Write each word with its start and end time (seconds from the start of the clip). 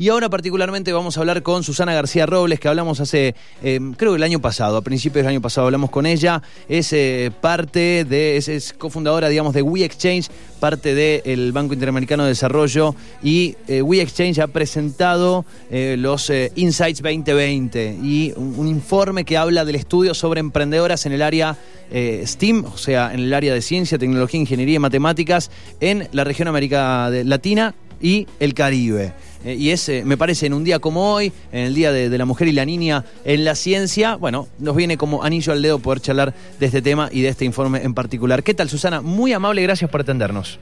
Y 0.00 0.08
ahora 0.08 0.30
particularmente 0.30 0.94
vamos 0.94 1.18
a 1.18 1.20
hablar 1.20 1.42
con 1.42 1.62
Susana 1.62 1.92
García 1.92 2.24
Robles, 2.24 2.58
que 2.58 2.68
hablamos 2.68 3.00
hace, 3.00 3.34
eh, 3.62 3.78
creo 3.98 4.12
que 4.12 4.16
el 4.16 4.22
año 4.22 4.40
pasado, 4.40 4.78
a 4.78 4.80
principios 4.80 5.26
del 5.26 5.32
año 5.32 5.42
pasado 5.42 5.66
hablamos 5.66 5.90
con 5.90 6.06
ella. 6.06 6.40
Es 6.70 6.94
eh, 6.94 7.30
parte 7.42 8.06
de, 8.06 8.38
es, 8.38 8.72
cofundadora, 8.78 9.28
digamos, 9.28 9.52
de 9.52 9.60
We 9.60 9.84
Exchange, 9.84 10.30
parte 10.58 10.94
del 10.94 11.52
Banco 11.52 11.74
Interamericano 11.74 12.22
de 12.22 12.30
Desarrollo. 12.30 12.94
Y 13.22 13.56
eh, 13.68 13.82
We 13.82 14.00
ha 14.00 14.46
presentado 14.46 15.44
los 15.70 16.32
Insights 16.54 17.02
2020 17.02 17.98
y 18.02 18.32
un, 18.36 18.54
un, 18.56 18.68
informe 18.68 19.26
que 19.26 19.36
habla 19.36 19.66
del 19.66 19.74
estudio 19.76 20.14
sobre 20.14 20.40
emprendedoras 20.40 21.04
en 21.04 21.12
el 21.12 21.20
área 21.20 21.58
STEAM, 21.92 22.64
o 22.64 22.78
sea, 22.78 23.12
en 23.12 23.20
el 23.20 23.34
área 23.34 23.52
de 23.52 23.60
ciencia, 23.60 23.98
tecnología, 23.98 24.40
ingeniería 24.40 24.76
y 24.76 24.78
matemáticas 24.78 25.50
en 25.78 26.08
la 26.12 26.24
región 26.24 26.48
América 26.48 27.10
Latina 27.10 27.74
y 28.00 28.26
el 28.38 28.54
Caribe. 28.54 29.12
Eh, 29.44 29.54
y 29.54 29.70
es, 29.70 29.90
me 30.04 30.16
parece, 30.16 30.46
en 30.46 30.54
un 30.54 30.64
día 30.64 30.78
como 30.78 31.14
hoy, 31.14 31.32
en 31.52 31.66
el 31.66 31.74
Día 31.74 31.92
de, 31.92 32.16
la 32.16 32.24
Mujer 32.24 32.48
y 32.48 32.52
la 32.52 32.64
Niña 32.64 33.04
en 33.24 33.44
la 33.44 33.54
Ciencia, 33.54 34.16
bueno, 34.16 34.48
nos 34.58 34.76
viene 34.76 34.96
como 34.96 35.22
anillo 35.22 35.52
al 35.52 35.62
dedo 35.62 35.78
poder 35.78 36.00
charlar 36.00 36.34
de 36.58 36.66
este 36.66 36.82
tema 36.82 37.08
y 37.10 37.22
de 37.22 37.28
este 37.28 37.44
informe 37.44 37.82
en 37.82 37.94
particular. 37.94 38.42
¿Qué 38.42 38.54
tal, 38.54 38.68
Susana? 38.68 39.00
Muy 39.00 39.32
amable, 39.32 39.62
gracias 39.62 39.90
por 39.90 40.02
atendernos. 40.02 40.58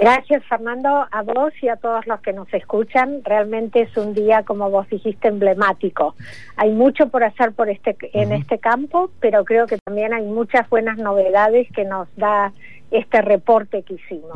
Gracias, 0.00 0.44
Fernando, 0.44 1.08
a 1.10 1.22
vos 1.22 1.52
y 1.60 1.68
a 1.68 1.74
todos 1.74 2.06
los 2.06 2.20
que 2.20 2.32
nos 2.32 2.46
escuchan. 2.54 3.20
Realmente 3.24 3.82
es 3.82 3.96
un 3.96 4.14
día, 4.14 4.44
como 4.44 4.70
vos 4.70 4.88
dijiste, 4.88 5.26
emblemático. 5.26 6.14
Hay 6.56 6.70
mucho 6.70 7.08
por 7.08 7.24
hacer 7.24 7.50
por 7.50 7.68
este, 7.68 7.96
en 8.12 8.30
este 8.30 8.58
campo, 8.58 9.10
pero 9.18 9.44
creo 9.44 9.66
que 9.66 9.76
también 9.78 10.14
hay 10.14 10.24
muchas 10.24 10.70
buenas 10.70 10.98
novedades 10.98 11.66
que 11.74 11.84
nos 11.84 12.06
da 12.16 12.52
este 12.90 13.20
reporte 13.20 13.82
que 13.82 13.94
hicimos. 13.94 14.30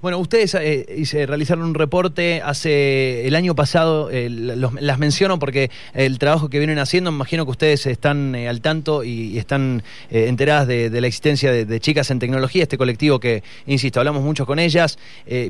Bueno, 0.00 0.18
ustedes 0.18 0.54
eh, 0.54 1.26
realizaron 1.26 1.64
un 1.64 1.74
reporte 1.74 2.40
hace 2.42 3.26
el 3.26 3.34
año 3.34 3.54
pasado, 3.54 4.08
eh, 4.10 4.28
las 4.30 4.98
menciono 4.98 5.38
porque 5.38 5.70
el 5.94 6.18
trabajo 6.18 6.48
que 6.48 6.58
vienen 6.58 6.78
haciendo, 6.78 7.12
me 7.12 7.16
imagino 7.16 7.44
que 7.44 7.50
ustedes 7.50 7.86
están 7.86 8.34
eh, 8.34 8.48
al 8.48 8.60
tanto 8.60 9.04
y, 9.04 9.38
están 9.38 9.82
enteradas 10.10 10.66
de, 10.68 11.00
la 11.00 11.06
existencia 11.06 11.50
de, 11.52 11.80
Chicas 11.80 12.10
en 12.10 12.18
Tecnología, 12.18 12.62
este 12.62 12.78
colectivo 12.78 13.18
que, 13.18 13.42
insisto, 13.66 13.98
hablamos 13.98 14.22
mucho 14.22 14.46
con 14.46 14.58
ellas, 14.58 14.98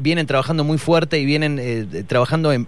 vienen 0.01 0.27
trabajando 0.27 0.65
muy 0.65 0.79
fuerte 0.79 1.19
y 1.19 1.27
vienen 1.27 2.07
trabajando 2.07 2.53
en, 2.53 2.67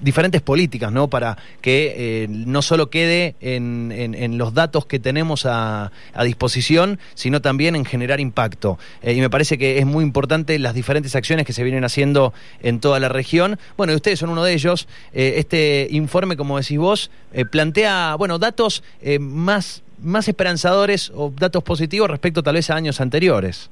diferentes 0.00 0.40
políticas, 0.42 0.90
¿no? 0.90 1.08
Para 1.08 1.36
que 1.60 2.26
no 2.28 2.62
solo 2.62 2.90
quede 2.90 3.36
en, 3.40 4.38
los 4.38 4.54
datos 4.54 4.86
que 4.86 4.98
tenemos 4.98 5.46
a, 5.46 5.92
a 6.12 6.24
disposición, 6.24 6.98
sino 7.14 7.40
también 7.40 7.76
en 7.76 7.84
generar 7.84 8.20
impacto 8.20 8.78
y 9.14 9.20
me 9.20 9.30
parece 9.30 9.58
que 9.58 9.78
es 9.78 9.86
muy 9.86 10.04
importante 10.04 10.58
las 10.58 10.74
diferentes 10.74 11.14
acciones 11.14 11.46
que 11.46 11.52
se 11.52 11.62
vienen 11.62 11.84
haciendo 11.84 12.32
en 12.60 12.80
toda 12.80 12.98
la 13.00 13.08
región. 13.08 13.58
Bueno, 13.76 13.92
y 13.92 13.96
ustedes 13.96 14.18
son 14.18 14.30
uno 14.30 14.42
de 14.42 14.52
ellos. 14.52 14.88
Eh, 15.12 15.34
este 15.36 15.86
informe, 15.90 16.36
como 16.36 16.58
decís 16.58 16.78
vos, 16.78 17.10
eh, 17.32 17.44
plantea, 17.44 18.16
bueno, 18.16 18.38
datos 18.38 18.82
eh, 19.00 19.18
más, 19.18 19.82
más 20.02 20.28
esperanzadores 20.28 21.12
o 21.14 21.30
datos 21.30 21.62
positivos 21.62 22.10
respecto 22.10 22.42
tal 22.42 22.54
vez 22.54 22.70
a 22.70 22.74
años 22.74 23.00
anteriores. 23.00 23.70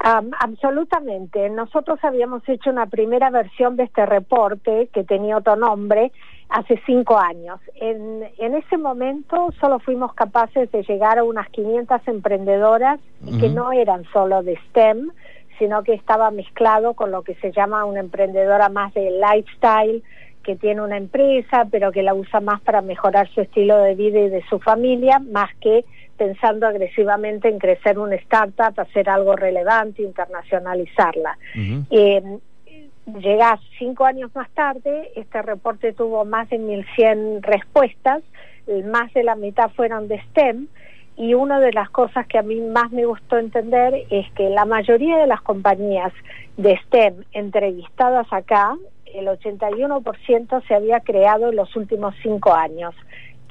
absolutamente. 0.00 1.48
Nosotros 1.48 1.98
habíamos 2.02 2.46
hecho 2.48 2.70
una 2.70 2.86
primera 2.86 3.30
versión 3.30 3.76
de 3.76 3.84
este 3.84 4.04
reporte 4.04 4.88
que 4.92 5.04
tenía 5.04 5.38
otro 5.38 5.56
nombre 5.56 6.12
hace 6.52 6.80
cinco 6.84 7.18
años. 7.18 7.60
En, 7.76 8.22
en 8.38 8.54
ese 8.54 8.76
momento 8.76 9.48
solo 9.58 9.78
fuimos 9.78 10.12
capaces 10.14 10.70
de 10.70 10.82
llegar 10.82 11.18
a 11.18 11.24
unas 11.24 11.48
500 11.48 12.06
emprendedoras 12.06 13.00
que 13.40 13.48
no 13.48 13.72
eran 13.72 14.04
solo 14.12 14.42
de 14.42 14.58
STEM, 14.68 15.10
sino 15.58 15.82
que 15.82 15.94
estaba 15.94 16.30
mezclado 16.30 16.94
con 16.94 17.10
lo 17.10 17.22
que 17.22 17.34
se 17.36 17.52
llama 17.52 17.84
una 17.84 18.00
emprendedora 18.00 18.68
más 18.68 18.92
de 18.94 19.10
lifestyle, 19.10 20.02
que 20.42 20.56
tiene 20.56 20.82
una 20.82 20.96
empresa, 20.96 21.66
pero 21.70 21.92
que 21.92 22.02
la 22.02 22.14
usa 22.14 22.40
más 22.40 22.60
para 22.60 22.82
mejorar 22.82 23.28
su 23.30 23.40
estilo 23.40 23.78
de 23.78 23.94
vida 23.94 24.18
y 24.18 24.28
de 24.28 24.42
su 24.50 24.58
familia, 24.58 25.20
más 25.20 25.50
que 25.60 25.84
pensando 26.18 26.66
agresivamente 26.66 27.48
en 27.48 27.58
crecer 27.58 27.98
una 27.98 28.16
startup, 28.16 28.78
hacer 28.78 29.08
algo 29.08 29.36
relevante, 29.36 30.02
internacionalizarla. 30.02 31.38
Llega 33.06 33.58
cinco 33.78 34.04
años 34.04 34.30
más 34.34 34.48
tarde, 34.50 35.10
este 35.16 35.42
reporte 35.42 35.92
tuvo 35.92 36.24
más 36.24 36.48
de 36.50 36.58
1.100 36.60 37.42
respuestas, 37.42 38.22
más 38.84 39.12
de 39.12 39.24
la 39.24 39.34
mitad 39.34 39.70
fueron 39.70 40.06
de 40.06 40.22
STEM, 40.28 40.68
y 41.16 41.34
una 41.34 41.60
de 41.60 41.72
las 41.72 41.90
cosas 41.90 42.26
que 42.26 42.38
a 42.38 42.42
mí 42.42 42.60
más 42.60 42.90
me 42.92 43.04
gustó 43.04 43.38
entender 43.38 44.06
es 44.08 44.30
que 44.32 44.48
la 44.48 44.64
mayoría 44.64 45.18
de 45.18 45.26
las 45.26 45.42
compañías 45.42 46.12
de 46.56 46.78
STEM 46.86 47.24
entrevistadas 47.32 48.26
acá, 48.32 48.76
el 49.12 49.26
81% 49.26 50.66
se 50.66 50.74
había 50.74 51.00
creado 51.00 51.50
en 51.50 51.56
los 51.56 51.74
últimos 51.76 52.14
cinco 52.22 52.54
años. 52.54 52.94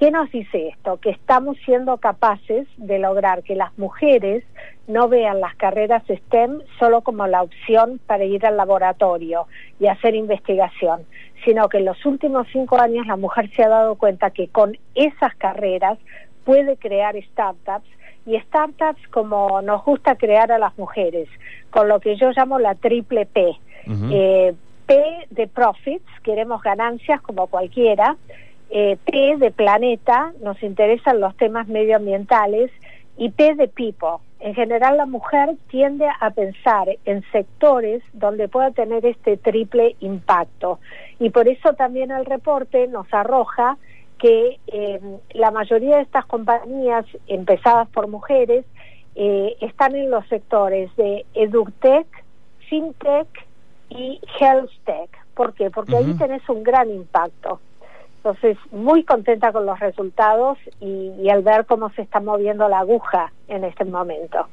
¿Qué 0.02 0.10
nos 0.10 0.32
dice 0.32 0.70
esto? 0.70 0.98
Que 0.98 1.12
estamos 1.12 1.58
siendo 1.64 1.98
capaces 1.98 2.68
de 2.78 2.98
lograr 2.98 3.44
que 3.44 3.54
las 3.54 3.78
mujeres 3.78 4.44
no 4.88 5.08
vean 5.08 5.40
las 5.40 5.56
carreras 5.58 6.02
STEM 6.08 6.60
solo 6.80 7.02
como 7.02 7.28
la 7.28 7.44
opción 7.44 8.00
para 8.08 8.24
ir 8.24 8.44
al 8.48 8.58
laboratorio 8.58 9.46
y 9.80 9.86
hacer 9.86 10.16
investigación, 10.16 11.02
sino 11.46 11.70
que 11.70 11.78
en 11.78 11.86
los 11.86 12.04
últimos 12.04 12.48
cinco 12.52 12.80
años 12.80 13.06
la 13.06 13.16
mujer 13.16 13.52
se 13.52 13.62
ha 13.62 13.70
dado 13.70 13.94
cuenta 13.94 14.32
que 14.32 14.48
con 14.48 14.76
esas 14.96 15.36
carreras 15.36 16.00
puede 16.46 16.78
crear 16.78 17.16
startups 17.34 17.88
y 18.26 18.40
startups 18.40 19.08
como 19.10 19.62
nos 19.62 19.86
gusta 19.86 20.16
crear 20.16 20.52
a 20.52 20.58
las 20.58 20.76
mujeres, 20.80 21.30
con 21.70 21.88
lo 21.88 22.00
que 22.00 22.16
yo 22.16 22.32
llamo 22.32 22.58
la 22.58 22.74
triple 22.74 23.28
P. 23.28 23.56
Eh, 24.10 24.56
P 24.88 25.04
de 25.30 25.48
profits, 25.48 26.10
queremos 26.24 26.64
ganancias 26.64 27.22
como 27.22 27.46
cualquiera, 27.46 28.18
eh, 28.72 28.98
P 29.06 29.38
de 29.38 29.52
planeta, 29.52 30.34
nos 30.42 30.62
interesan 30.64 31.20
los 31.20 31.36
temas 31.38 31.68
medioambientales, 31.68 32.72
y 33.18 33.30
P 33.30 33.54
de 33.56 33.68
people. 33.68 34.18
En 34.40 34.56
general 34.56 34.98
la 34.98 35.06
mujer 35.06 35.56
tiende 35.70 36.08
a 36.20 36.32
pensar 36.32 36.88
en 37.06 37.24
sectores 37.32 38.02
donde 38.14 38.48
pueda 38.48 38.72
tener 38.72 39.06
este 39.06 39.38
triple 39.38 39.96
impacto. 40.00 40.80
Y 41.20 41.30
por 41.30 41.48
eso 41.48 41.74
también 41.74 42.09
el 42.09 42.26
reporte 42.26 42.88
nos 42.88 43.06
arroja 43.14 43.78
que 44.18 44.59
em, 44.68 45.18
la 45.34 45.52
mayoría 45.52 45.98
de 45.98 46.02
estas 46.02 46.26
compañías 46.26 47.06
empezadas 47.28 47.88
por 47.90 48.08
mujeres 48.08 48.66
eh, 49.16 49.56
están 49.62 49.96
en 49.96 50.09
los 50.09 50.28
sectores 50.28 50.90
de 50.96 51.26
EduTech, 51.36 52.08
FinTech 52.70 53.28
y 53.90 54.20
HealthTech. 54.40 55.09
¿Por 55.36 55.53
qué? 55.53 55.70
Porque 55.70 55.98
ahí 55.98 56.14
tenés 56.16 56.48
un 56.50 56.64
gran 56.64 56.90
impacto. 56.90 57.59
Entonces, 58.24 58.56
muy 58.70 59.04
contenta 59.04 59.52
con 59.52 59.66
los 59.66 59.80
resultados 59.80 60.59
y, 60.80 61.28
al 61.30 61.42
ver 61.42 61.66
cómo 61.66 61.90
se 61.90 62.04
está 62.04 62.20
moviendo 62.20 62.68
la 62.70 62.80
aguja 62.80 63.34
en 63.48 63.64
este 63.64 63.84
momento. 63.84 64.48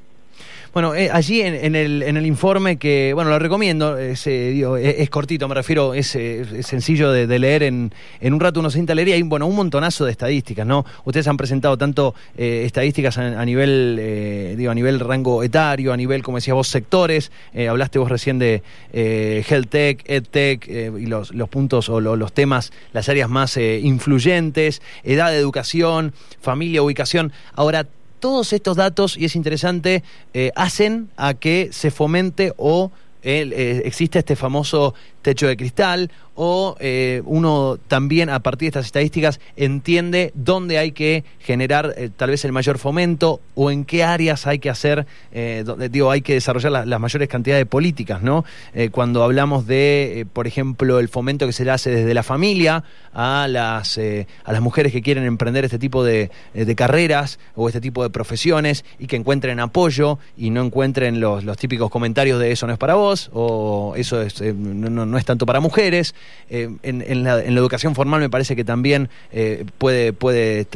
Bueno, 0.72 0.94
eh, 0.94 1.10
allí 1.10 1.41
en, 1.41 1.75
el, 1.75 2.03
en 2.03 2.16
el 2.16 2.26
informe 2.26 2.76
que, 2.76 3.12
bueno, 3.15 3.31
lo 3.31 3.38
recomiendo, 3.38 3.97
es, 3.97 4.26
es, 4.26 5.10
cortito, 5.10 5.49
me 5.49 5.54
refiero, 5.54 5.94
es, 5.94 6.09
sencillo 6.09 7.10
de, 7.10 7.38
leer 7.38 7.62
en, 7.62 7.93
en, 8.21 8.34
un 8.34 8.41
rato 8.41 8.60
uno 8.60 8.71
se 8.71 8.78
y 8.78 9.12
hay 9.12 9.22
bueno, 9.22 9.47
un 9.47 9.56
montonazo 9.56 10.04
de 10.04 10.12
estadísticas, 10.12 10.66
¿no? 10.66 10.84
Ustedes 11.04 11.26
han 11.26 11.37
presentado 11.37 11.76
tanto 11.78 12.15
eh, 12.37 12.62
estadísticas 12.66 13.16
a, 13.19 13.44
nivel, 13.44 13.97
eh, 13.99 14.54
digo, 14.56 14.71
a 14.71 14.75
nivel 14.75 15.00
rango 15.00 15.43
etario, 15.43 15.93
a 15.93 15.97
nivel, 15.97 16.22
como 16.22 16.37
decía 16.37 16.55
vos, 16.55 16.69
sectores, 16.69 17.32
hablaste 17.69 17.99
vos 17.99 18.10
recién 18.10 18.38
de 18.38 18.62
Health 18.93 19.70
Tech, 19.70 20.05
EdTech 20.06 20.69
y 20.69 21.06
los, 21.06 21.34
los 21.34 21.49
puntos 21.49 21.88
o 21.88 22.00
los 22.00 22.32
temas, 22.32 22.72
las 22.93 23.09
áreas 23.09 23.28
más 23.28 23.56
influyentes, 23.56 24.82
edad 25.03 25.34
educación, 25.34 26.12
familia, 26.41 26.82
ubicación. 26.82 27.32
Ahora, 27.55 27.87
todos 28.21 28.53
estos 28.53 28.77
datos, 28.77 29.17
y 29.17 29.25
es 29.25 29.37
interesante, 29.37 30.03
eh, 30.34 30.53
hacen 30.56 31.11
a 31.17 31.34
que 31.34 31.71
se 31.73 31.91
fomente 31.91 32.53
o 32.56 32.91
eh, 33.23 33.83
existe 33.84 34.21
este 34.21 34.37
famoso 34.37 34.95
techo 35.28 35.47
de 35.47 35.59
cristal 35.59 36.11
o 36.41 36.76
eh, 36.79 37.20
uno 37.26 37.79
también 37.88 38.31
a 38.31 38.38
partir 38.38 38.67
de 38.67 38.69
estas 38.69 38.87
estadísticas 38.87 39.41
entiende 39.56 40.31
dónde 40.35 40.79
hay 40.79 40.93
que 40.93 41.25
generar 41.41 41.94
eh, 41.97 42.11
tal 42.17 42.31
vez 42.31 42.44
el 42.44 42.53
mayor 42.53 42.79
fomento 42.79 43.41
o 43.56 43.73
en 43.73 43.85
qué 43.85 44.05
áreas 44.05 44.47
hay 44.47 44.61
que 44.61 44.70
hacer, 44.70 45.05
eh, 45.32 45.64
donde, 45.67 45.88
digo, 45.88 46.12
hay 46.12 46.23
que 46.23 46.35
desarrollar 46.35 46.87
las 46.87 47.00
mayores 47.00 47.29
cantidades 47.29 47.62
de 47.62 47.67
políticas, 47.67 48.23
¿no? 48.23 48.44
cuando 48.93 49.25
hablamos 49.25 49.67
de, 49.67 50.26
por 50.32 50.47
ejemplo, 50.47 51.00
el 51.00 51.08
fomento 51.08 51.47
que 51.47 51.53
se 51.53 51.64
le 51.64 51.73
hace 51.73 51.91
desde 51.91 52.14
la 52.14 52.23
familia 52.23 52.85
a 53.12 53.49
las, 53.49 53.99
a 53.99 54.53
las 54.53 54.61
mujeres 54.61 54.93
que 54.93 55.03
quieren 55.03 55.25
emprender 55.25 55.64
este 55.64 55.79
tipo 55.79 56.05
de, 56.05 56.31
carreras 56.76 57.41
o 57.56 57.69
este 57.69 57.81
tipo 57.81 58.05
de 58.05 58.11
profesiones 58.11 58.85
y 59.00 59.08
que 59.08 59.17
encuentren 59.17 59.58
apoyo 59.58 60.20
y 60.37 60.50
no 60.50 60.62
encuentren 60.62 61.19
los, 61.20 61.43
los 61.43 61.56
típicos 61.56 61.91
comentarios 61.91 62.38
de 62.38 62.53
eso 62.53 62.69
no 62.69 62.73
es 62.73 62.79
para 62.79 62.94
vos 62.94 63.31
o 63.32 63.94
eso 63.97 64.23
es, 64.23 64.41
no, 64.41 65.05
no 65.05 65.18
es 65.19 65.25
tanto 65.25 65.47
para 65.47 65.61
mujeres. 65.61 66.15
Eh, 66.50 66.69
en, 66.82 67.25
la, 67.25 67.41
educación 67.41 67.94
formal 67.94 68.20
me 68.20 68.31
parece 68.31 68.56
que 68.56 68.65
también 68.65 69.09
eh, 69.32 69.65
puede, 69.79 70.12
puede 70.12 70.67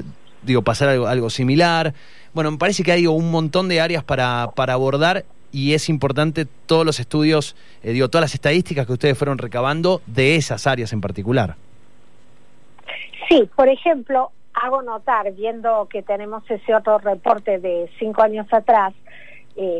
digo, 0.43 0.63
pasar 0.63 0.89
algo, 0.89 1.31
similar. 1.31 1.95
Bueno, 2.35 2.51
me 2.51 2.59
parece 2.59 2.83
que 2.83 2.93
hay 2.93 3.07
un 3.07 3.31
montón 3.31 3.69
de 3.69 3.81
áreas 3.81 4.05
para, 4.05 4.51
para 4.55 4.75
abordar 4.75 5.25
y 5.53 5.75
es 5.75 5.89
importante 5.89 6.47
todos 6.67 6.87
los 6.87 6.99
estudios, 6.99 7.57
eh, 7.83 7.93
digo, 7.93 8.09
todas 8.09 8.23
las 8.23 8.35
estadísticas 8.35 8.87
que 8.87 8.95
ustedes 8.95 9.19
fueron 9.19 9.39
recabando 9.39 10.01
de 10.07 10.37
esas 10.37 10.67
áreas 10.67 10.93
en 10.93 11.01
particular. 11.01 11.57
Sí, 13.29 13.49
por 13.55 13.69
ejemplo, 13.69 14.31
hago 14.55 14.83
notar, 14.83 15.33
viendo 15.33 15.87
que 15.91 16.03
tenemos 16.03 16.43
ese 16.51 16.75
otro 16.75 16.99
reporte 16.99 17.59
de 17.59 17.91
cinco 17.99 18.23
años 18.23 18.47
atrás, 18.53 18.95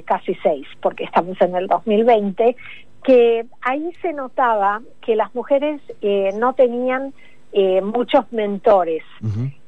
casi 0.05 0.35
seis, 0.43 0.67
porque 0.83 1.05
estamos 1.05 1.41
en 1.41 1.57
el 1.57 1.67
2020, 1.67 2.57
que 3.03 3.47
ahí 3.61 3.91
se 4.01 4.13
notaba 4.13 4.83
que 5.01 5.17
las 5.17 5.35
mujeres 5.35 5.81
eh, 6.01 6.31
no 6.39 6.55
tenían 6.55 7.13
eh, 7.53 7.81
muchos 7.83 8.31
mentores. 8.33 9.03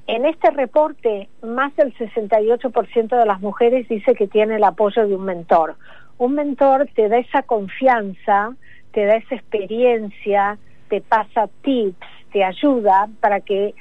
En 0.07 0.27
este 0.27 0.51
reporte, 0.51 1.29
más 1.43 1.75
del 1.77 1.95
68% 1.95 3.19
de 3.19 3.27
las 3.27 3.41
mujeres 3.41 3.89
dice 3.89 4.15
que 4.15 4.29
tiene 4.29 4.57
el 4.57 4.65
apoyo 4.65 5.07
de 5.07 5.17
un 5.17 5.25
mentor. 5.25 5.77
Un 6.19 6.35
mentor 6.35 6.89
te 6.95 7.09
da 7.09 7.19
esa 7.19 7.43
confianza, 7.43 8.55
te 8.93 9.07
da 9.07 9.17
esa 9.17 9.35
experiencia, 9.35 10.59
te 10.89 11.01
pasa 11.01 11.49
tips, 11.63 12.07
te 12.33 12.45
ayuda 12.45 13.09
para 13.21 13.41
que 13.41 13.75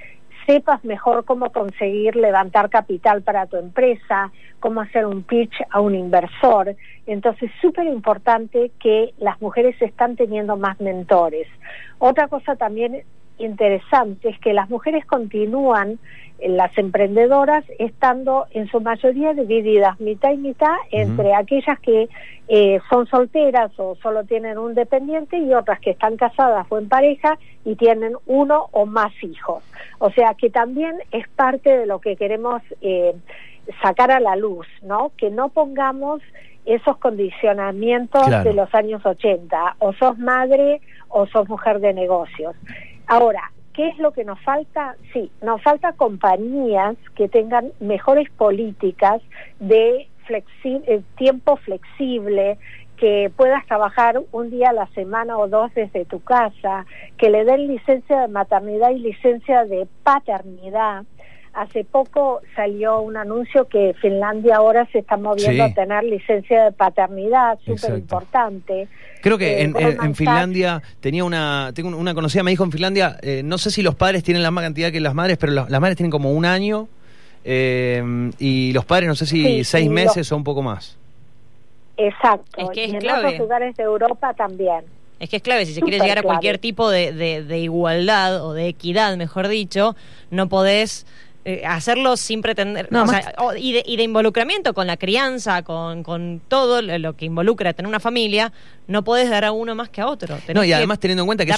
sepas 0.45 0.84
mejor 0.84 1.25
cómo 1.25 1.51
conseguir 1.51 2.16
levantar 2.16 2.69
capital 2.69 3.22
para 3.22 3.45
tu 3.45 3.57
empresa, 3.57 4.31
cómo 4.60 4.81
hacer 4.81 5.06
un 5.06 5.24
pitch 5.24 5.54
a 5.69 5.80
un 5.81 5.95
inversor. 5.95 6.75
Entonces, 7.06 7.51
súper 7.62 7.88
importante 7.88 8.72
que 8.80 9.13
las 9.18 9.42
mujeres 9.42 9.75
están 9.81 10.16
teniendo 10.16 10.57
más 10.57 10.80
mentores. 10.80 11.48
Otra 12.00 12.28
cosa 12.28 12.56
también 12.56 13.04
interesante 13.38 14.30
es 14.30 14.40
que 14.40 14.54
las 14.54 14.69
mujeres 14.69 15.06
continúan, 15.06 16.00
eh, 16.40 16.50
las 16.50 16.78
emprendedoras, 16.78 17.63
estando 17.80 18.46
en 18.51 18.68
su 18.68 18.80
mayoría 18.80 19.34
divididas 19.34 20.00
mitad 20.00 20.31
y 20.31 20.38
mitad 20.38 20.75
entre 20.92 21.34
aquellas 21.34 21.80
que 21.80 22.10
eh, 22.48 22.80
son 22.89 23.07
solteras 23.07 23.72
o 23.78 23.96
solo 24.01 24.24
tienen 24.24 24.57
un 24.57 24.75
dependiente 24.75 25.38
y 25.38 25.54
otras 25.54 25.80
que 25.80 25.92
están 25.92 26.18
casadas 26.18 26.68
o 26.69 26.78
en 26.78 26.89
pareja 26.89 27.38
y 27.66 27.75
tienen 27.75 28.13
uno 28.25 28.68
o 28.72 28.86
más 28.86 29.12
hijos. 29.24 29.63
O 30.05 30.11
sea 30.11 30.33
que 30.33 30.50
también 30.50 30.97
es 31.11 31.29
parte 31.29 31.77
de 31.77 31.85
lo 31.85 32.01
que 32.01 32.17
queremos 32.17 32.61
eh, 32.81 33.15
sacar 33.81 34.11
a 34.11 34.19
la 34.19 34.35
luz, 34.35 34.67
¿no? 34.81 35.13
Que 35.15 35.29
no 35.29 35.47
pongamos 35.47 36.21
esos 36.65 36.97
condicionamientos 36.97 38.27
de 38.44 38.53
los 38.53 38.75
años 38.75 39.05
80, 39.05 39.77
o 39.79 39.94
sos 39.94 40.17
madre 40.17 40.81
o 41.07 41.25
sos 41.27 41.47
mujer 41.47 41.79
de 41.79 41.94
negocios. 41.94 42.53
Ahora, 43.07 43.53
¿qué 43.71 43.88
es 43.88 43.97
lo 43.97 44.11
que 44.11 44.25
nos 44.25 44.41
falta? 44.41 44.97
Sí, 45.13 45.31
nos 45.41 45.61
falta 45.61 45.94
compañías 45.94 46.97
que 47.15 47.29
tengan 47.29 47.71
mejores 47.79 48.29
políticas 48.31 49.21
de 49.61 50.09
eh, 50.29 51.01
tiempo 51.15 51.55
flexible, 51.55 52.57
que 52.98 53.31
puedas 53.36 53.66
trabajar 53.66 54.22
un 54.31 54.50
día 54.50 54.69
a 54.69 54.74
la 54.74 54.88
semana 54.88 55.38
o 55.38 55.48
dos 55.48 55.74
desde 55.74 56.06
tu 56.06 56.22
casa, 56.22 56.86
que 57.18 57.30
le 57.30 57.45
den 57.45 57.68
licencia 57.68 58.22
de 58.22 58.28
maternidad 58.28 58.92
y 58.92 59.00
licencia 59.00 59.66
de 59.66 59.88
paternidad. 60.04 61.04
Hace 61.54 61.84
poco 61.84 62.42
salió 62.56 63.01
un 63.01 63.16
anuncio 63.16 63.68
que 63.68 63.94
Finlandia 64.01 64.56
ahora 64.56 64.88
se 64.92 65.00
está 65.00 65.18
moviendo 65.18 65.63
a 65.63 65.74
tener 65.74 66.04
licencia 66.04 66.63
de 66.63 66.72
paternidad, 66.72 67.60
súper 67.63 68.00
importante. 68.00 68.88
Creo 69.22 69.38
que 69.38 69.62
eh, 69.62 69.72
en, 70.01 70.16
Finlandia 70.16 70.81
tenía 71.00 71.24
una, 71.24 71.72
tengo 71.75 71.96
una 71.96 72.16
conocida, 72.16 72.42
me 72.42 72.51
dijo 72.51 72.63
en 72.63 72.72
Finlandia, 72.72 73.18
eh, 73.22 73.42
no 73.46 73.60
sé 73.60 73.69
si 73.69 73.84
los 73.84 73.94
padres 73.94 74.24
tienen 74.24 74.42
la 74.42 74.50
misma 74.50 74.63
cantidad 74.63 74.92
que 74.92 75.00
las 75.00 75.13
madres, 75.13 75.38
pero 75.38 75.54
las 75.54 75.80
madres 75.80 75.96
tienen 75.96 76.10
como 76.10 76.31
un 76.31 76.46
año 76.46 76.88
eh, 77.44 78.31
y 78.39 78.74
los 78.74 78.86
padres 78.86 79.07
no 79.07 79.16
sé 79.16 79.28
si 79.28 79.63
seis 79.63 79.89
meses 79.89 80.31
o 80.31 80.38
un 80.38 80.44
poco 80.44 80.63
más. 80.63 80.98
Exacto. 81.98 82.62
Es 82.62 82.69
que 82.72 82.86
es 82.86 82.94
y 82.94 82.95
en 82.98 83.10
otros 83.10 83.38
lugares 83.38 83.75
de 83.75 83.84
Europa 83.84 84.34
también. 84.34 84.86
Es 85.19 85.30
que 85.30 85.38
es 85.38 85.44
clave, 85.44 85.66
si 85.66 85.74
se 85.74 85.81
quiere 85.81 86.00
llegar 86.00 86.19
a 86.19 86.24
cualquier 86.24 86.57
tipo 86.57 86.90
de, 86.90 87.13
de, 87.13 87.60
igualdad 87.60 88.45
o 88.45 88.54
de 88.54 88.68
equidad, 88.68 89.16
mejor 89.16 89.48
dicho, 89.48 89.95
no 90.31 90.50
podés 90.50 91.06
eh, 91.45 91.63
hacerlo 91.66 92.16
sin 92.16 92.42
pretender, 92.42 92.88
y, 93.57 93.74
de, 93.74 93.84
y, 93.86 93.98
de, 93.98 94.04
involucramiento 94.04 94.74
con 94.74 94.88
la 94.88 94.95
crianza, 94.95 95.62
con, 95.63 96.01
con 96.01 96.42
todo 96.48 96.81
lo 96.81 97.18
que 97.18 97.25
involucra 97.25 97.74
tener 97.74 97.90
una 97.90 98.00
familia, 98.00 98.54
no 98.88 99.04
puedes 99.04 99.30
dar 99.30 99.44
a 99.44 99.51
uno 99.51 99.75
más 99.75 99.90
que 99.90 100.00
a 100.00 100.07
otro. 100.07 100.38
no, 100.54 100.63
y 100.63 100.72
además 100.72 101.00
teniendo 101.00 101.24
en 101.24 101.28
cuenta 101.28 101.45
que 101.45 101.54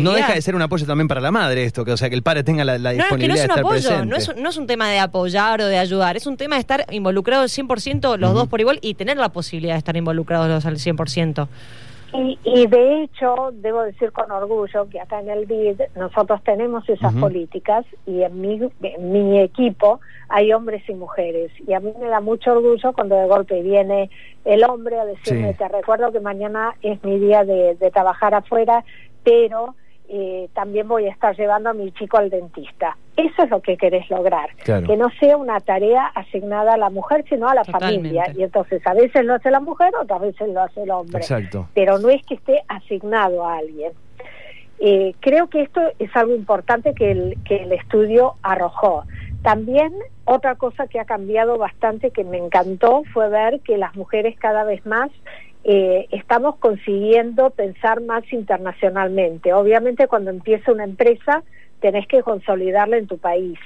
no 0.00 0.12
deja 0.12 0.34
de 0.34 0.42
ser 0.42 0.56
un 0.56 0.62
apoyo 0.62 0.86
también 0.86 1.06
para 1.06 1.20
la 1.20 1.30
madre 1.30 1.62
esto, 1.62 1.84
que 1.84 1.92
o 1.92 1.96
sea 1.96 2.08
que 2.08 2.16
el 2.16 2.22
padre 2.22 2.42
tenga 2.42 2.64
la, 2.64 2.74
disponibilidad 2.74 3.06
no, 3.10 3.16
es 3.16 3.20
que 3.20 3.28
no 3.28 3.34
es 3.34 3.44
un 3.44 3.50
apoyo, 3.52 4.04
No 4.04 4.16
es, 4.16 4.36
no 4.36 4.50
es 4.50 4.56
un 4.56 4.66
tema 4.66 4.88
de 4.88 4.98
apoyar 4.98 5.60
o 5.60 5.66
de 5.66 5.78
ayudar, 5.78 6.16
es 6.16 6.26
un 6.26 6.36
tema 6.36 6.56
de 6.56 6.60
estar 6.60 6.86
involucrados 6.90 7.56
100% 7.56 8.18
los 8.18 8.34
dos 8.34 8.48
por 8.48 8.60
igual 8.60 8.80
y 8.82 8.94
tener 8.94 9.18
la 9.18 9.28
posibilidad 9.28 9.74
de 9.74 9.78
estar 9.78 9.96
involucrados 9.96 10.48
los 10.48 10.66
al 10.66 10.78
100%. 10.78 11.48
Y, 12.12 12.66
de 12.66 13.02
hecho, 13.02 13.50
debo 13.52 13.82
decir 13.82 14.12
con 14.12 14.30
orgullo 14.30 14.88
que 14.88 14.98
acá 14.98 15.20
en 15.20 15.28
el 15.28 15.44
BID 15.44 15.82
nosotros 15.94 16.42
tenemos 16.42 16.88
esas 16.88 17.12
políticas 17.14 17.84
y 18.06 18.22
en 18.22 18.40
mi, 18.40 18.60
en 18.82 19.12
mi 19.12 19.40
equipo 19.40 20.00
hay 20.30 20.52
hombres 20.54 20.82
y 20.88 20.94
mujeres. 20.94 21.52
Y 21.66 21.74
a 21.74 21.80
mí 21.80 21.92
me 22.00 22.08
da 22.08 22.20
mucho 22.20 22.52
orgullo 22.52 22.94
cuando 22.94 23.14
de 23.14 23.26
golpe 23.26 23.62
viene 23.62 24.10
el 24.46 24.64
hombre 24.64 24.98
a 24.98 25.04
decirme, 25.04 25.52
te 25.52 25.68
recuerdo 25.68 26.10
que 26.10 26.20
mañana 26.20 26.74
es 26.80 27.02
mi 27.04 27.18
día 27.18 27.44
de, 27.44 27.74
de 27.74 27.90
trabajar 27.90 28.34
afuera, 28.34 28.84
pero 29.22 29.74
eh, 30.10 30.48
también 30.54 30.88
voy 30.88 31.06
a 31.06 31.10
estar 31.10 31.36
llevando 31.36 31.68
a 31.70 31.74
mi 31.74 31.92
chico 31.92 32.16
al 32.16 32.30
dentista. 32.30 32.96
Eso 33.16 33.42
es 33.42 33.50
lo 33.50 33.60
que 33.60 33.76
querés 33.76 34.08
lograr, 34.08 34.50
que 34.64 34.96
no 34.96 35.10
sea 35.20 35.36
una 35.36 35.60
tarea 35.60 36.06
asignada 36.06 36.74
a 36.74 36.76
la 36.76 36.88
mujer, 36.88 37.24
sino 37.28 37.48
a 37.48 37.54
la 37.54 37.64
familia. 37.64 38.32
Y 38.34 38.42
entonces 38.42 38.80
a 38.86 38.94
veces 38.94 39.24
lo 39.24 39.34
hace 39.34 39.50
la 39.50 39.60
mujer, 39.60 39.92
otras 40.00 40.20
veces 40.20 40.48
lo 40.48 40.62
hace 40.62 40.84
el 40.84 40.90
hombre. 40.90 41.20
Pero 41.74 41.98
no 41.98 42.08
es 42.08 42.24
que 42.24 42.34
esté 42.34 42.62
asignado 42.68 43.44
a 43.44 43.58
alguien. 43.58 43.92
Eh, 44.80 45.14
creo 45.20 45.48
que 45.48 45.62
esto 45.62 45.80
es 45.98 46.14
algo 46.14 46.34
importante 46.34 46.94
que 46.94 47.10
el, 47.10 47.36
que 47.44 47.56
el 47.56 47.72
estudio 47.72 48.36
arrojó. 48.42 49.04
También 49.42 49.92
otra 50.24 50.54
cosa 50.54 50.86
que 50.86 51.00
ha 51.00 51.04
cambiado 51.04 51.58
bastante, 51.58 52.10
que 52.10 52.24
me 52.24 52.38
encantó, 52.38 53.02
fue 53.12 53.28
ver 53.28 53.60
que 53.60 53.76
las 53.76 53.96
mujeres 53.96 54.36
cada 54.38 54.64
vez 54.64 54.84
más 54.86 55.10
eh, 55.64 56.06
estamos 56.10 56.56
consiguiendo 56.56 57.50
pensar 57.50 58.00
más 58.00 58.24
internacionalmente. 58.32 59.52
Obviamente 59.52 60.08
cuando 60.08 60.30
empieza 60.30 60.72
una 60.72 60.84
empresa 60.84 61.42
tenés 61.80 62.06
que 62.06 62.22
consolidarla 62.22 62.96
en 62.96 63.06
tu 63.06 63.18
país, 63.18 63.58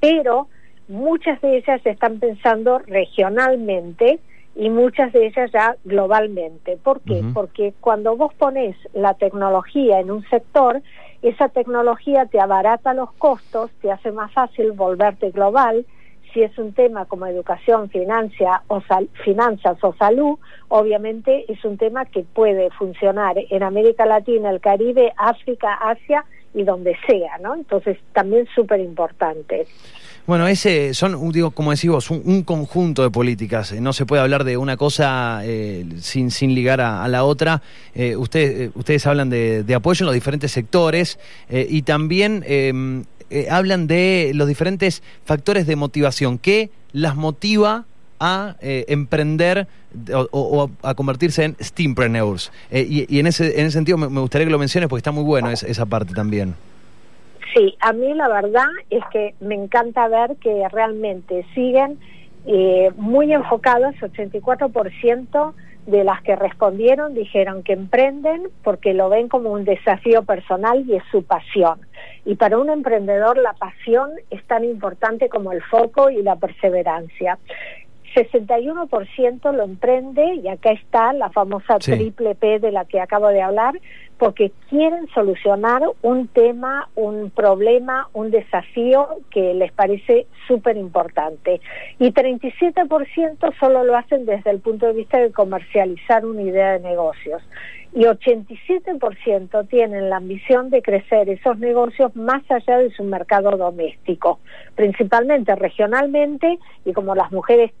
pero 0.00 0.48
muchas 0.88 1.40
de 1.40 1.58
ellas 1.58 1.80
están 1.84 2.18
pensando 2.18 2.78
regionalmente 2.80 4.18
y 4.56 4.70
muchas 4.70 5.12
de 5.12 5.26
ellas 5.26 5.50
ya 5.52 5.76
globalmente. 5.84 6.76
¿Por 6.76 7.00
qué? 7.00 7.22
Porque 7.32 7.74
cuando 7.80 8.16
vos 8.16 8.32
pones 8.34 8.76
la 8.92 9.14
tecnología 9.14 9.98
en 9.98 10.10
un 10.10 10.22
sector, 10.28 10.82
esa 11.22 11.48
tecnología 11.48 12.26
te 12.26 12.38
abarata 12.38 12.94
los 12.94 13.12
costos, 13.14 13.70
te 13.80 13.90
hace 13.90 14.12
más 14.12 14.32
fácil 14.32 14.72
volverte 14.72 15.30
global 15.30 15.84
si 16.34 16.42
es 16.42 16.58
un 16.58 16.72
tema 16.72 17.06
como 17.06 17.26
educación, 17.26 17.88
financia 17.88 18.62
o 18.66 18.82
finanzas 19.24 19.78
o 19.82 19.94
salud, 19.94 20.38
obviamente 20.68 21.50
es 21.50 21.64
un 21.64 21.78
tema 21.78 22.04
que 22.04 22.24
puede 22.24 22.70
funcionar 22.70 23.36
en 23.38 23.62
América 23.62 24.04
Latina, 24.04 24.50
el 24.50 24.60
Caribe, 24.60 25.12
África, 25.16 25.72
Asia 25.74 26.24
y 26.52 26.64
donde 26.64 26.96
sea, 27.06 27.38
¿no? 27.40 27.54
Entonces 27.54 27.98
también 28.12 28.46
súper 28.54 28.80
importante. 28.80 29.66
Bueno, 30.26 30.48
ese 30.48 30.94
son, 30.94 31.30
digo, 31.32 31.50
como 31.50 31.72
decís 31.72 31.90
vos, 31.90 32.10
un, 32.10 32.42
conjunto 32.44 33.02
de 33.02 33.10
políticas. 33.10 33.72
No 33.72 33.92
se 33.92 34.06
puede 34.06 34.22
hablar 34.22 34.44
de 34.44 34.56
una 34.56 34.78
cosa 34.78 35.42
eh, 35.44 35.84
sin, 36.00 36.30
sin 36.30 36.54
ligar 36.54 36.80
a, 36.80 37.06
la 37.08 37.24
otra. 37.24 37.60
Eh, 37.94 38.16
ustedes, 38.16 38.68
eh, 38.68 38.70
ustedes 38.74 39.06
hablan 39.06 39.28
de, 39.28 39.64
de, 39.64 39.74
apoyo 39.74 40.04
en 40.04 40.06
los 40.06 40.14
diferentes 40.14 40.50
sectores 40.50 41.18
y 41.50 41.82
también 41.82 42.42
em, 42.46 43.04
eh, 43.34 43.48
hablan 43.50 43.88
de 43.88 44.30
los 44.32 44.46
diferentes 44.46 45.02
factores 45.24 45.66
de 45.66 45.74
motivación. 45.74 46.38
¿Qué 46.38 46.70
las 46.92 47.16
motiva 47.16 47.84
a 48.20 48.54
eh, 48.60 48.84
emprender 48.86 49.66
o, 50.12 50.70
a 50.82 50.94
convertirse 50.94 51.42
en 51.42 51.56
steampreneurs? 51.60 52.52
Eh, 52.70 52.86
y, 52.88 53.18
en, 53.18 53.26
ese, 53.26 53.58
en 53.58 53.66
ese 53.66 53.72
sentido 53.72 53.98
me, 53.98 54.20
gustaría 54.20 54.46
que 54.46 54.52
lo 54.52 54.58
menciones 54.60 54.88
porque 54.88 55.00
está 55.00 55.10
muy 55.10 55.24
bueno 55.24 55.50
esa 55.50 55.84
parte 55.84 56.14
también. 56.14 56.54
Sí, 57.52 57.74
a 57.80 57.92
mí 57.92 58.14
la 58.14 58.28
verdad 58.28 58.68
es 58.90 59.02
que 59.12 59.34
me 59.40 59.56
encanta 59.56 60.06
ver 60.06 60.36
que 60.36 60.68
realmente 60.70 61.44
siguen 61.56 61.98
muy 62.96 63.32
enfocados, 63.32 63.96
84% 63.96 65.54
de 65.86 66.04
las 66.04 66.22
que 66.22 66.36
respondieron 66.36 67.14
dijeron 67.14 67.62
que 67.62 67.74
emprenden 67.74 68.48
porque 68.62 68.94
lo 68.94 69.08
ven 69.08 69.28
como 69.28 69.50
un 69.50 69.64
desafío 69.64 70.22
personal 70.22 70.84
y 70.86 70.96
es 70.96 71.02
su 71.10 71.22
pasión. 71.22 71.80
Y 72.24 72.36
para 72.36 72.58
un 72.58 72.70
emprendedor 72.70 73.36
la 73.38 73.52
pasión 73.52 74.10
es 74.30 74.42
tan 74.44 74.64
importante 74.64 75.28
como 75.28 75.52
el 75.52 75.62
foco 75.62 76.10
y 76.10 76.22
la 76.22 76.36
perseverancia. 76.36 77.38
61% 78.14 79.52
lo 79.52 79.62
emprende, 79.64 80.34
y 80.36 80.48
acá 80.48 80.70
está 80.72 81.12
la 81.12 81.30
famosa 81.30 81.78
triple 81.78 82.34
P 82.34 82.58
de 82.60 82.70
la 82.70 82.84
que 82.84 83.00
acabo 83.00 83.28
de 83.28 83.42
hablar, 83.42 83.74
porque 84.18 84.52
quieren 84.70 85.08
solucionar 85.08 85.82
un 86.02 86.28
tema, 86.28 86.88
un 86.94 87.30
problema, 87.30 88.08
un 88.12 88.30
desafío 88.30 89.08
que 89.30 89.54
les 89.54 89.72
parece 89.72 90.26
súper 90.46 90.76
importante. 90.76 91.60
Y 91.98 92.12
37% 92.12 93.58
solo 93.58 93.84
lo 93.84 93.96
hacen 93.96 94.24
desde 94.24 94.50
el 94.50 94.60
punto 94.60 94.86
de 94.86 94.92
vista 94.92 95.18
de 95.18 95.32
comercializar 95.32 96.24
una 96.24 96.42
idea 96.42 96.72
de 96.72 96.80
negocios. 96.80 97.42
Y 97.92 98.04
87% 98.04 99.68
tienen 99.68 100.10
la 100.10 100.16
ambición 100.16 100.70
de 100.70 100.82
crecer 100.82 101.28
esos 101.28 101.58
negocios 101.58 102.14
más 102.16 102.42
allá 102.50 102.78
de 102.78 102.90
su 102.90 103.04
mercado 103.04 103.56
doméstico, 103.56 104.40
principalmente 104.74 105.54
regionalmente, 105.54 106.58
y 106.84 106.92
como 106.92 107.14
las 107.14 107.30
mujeres 107.30 107.72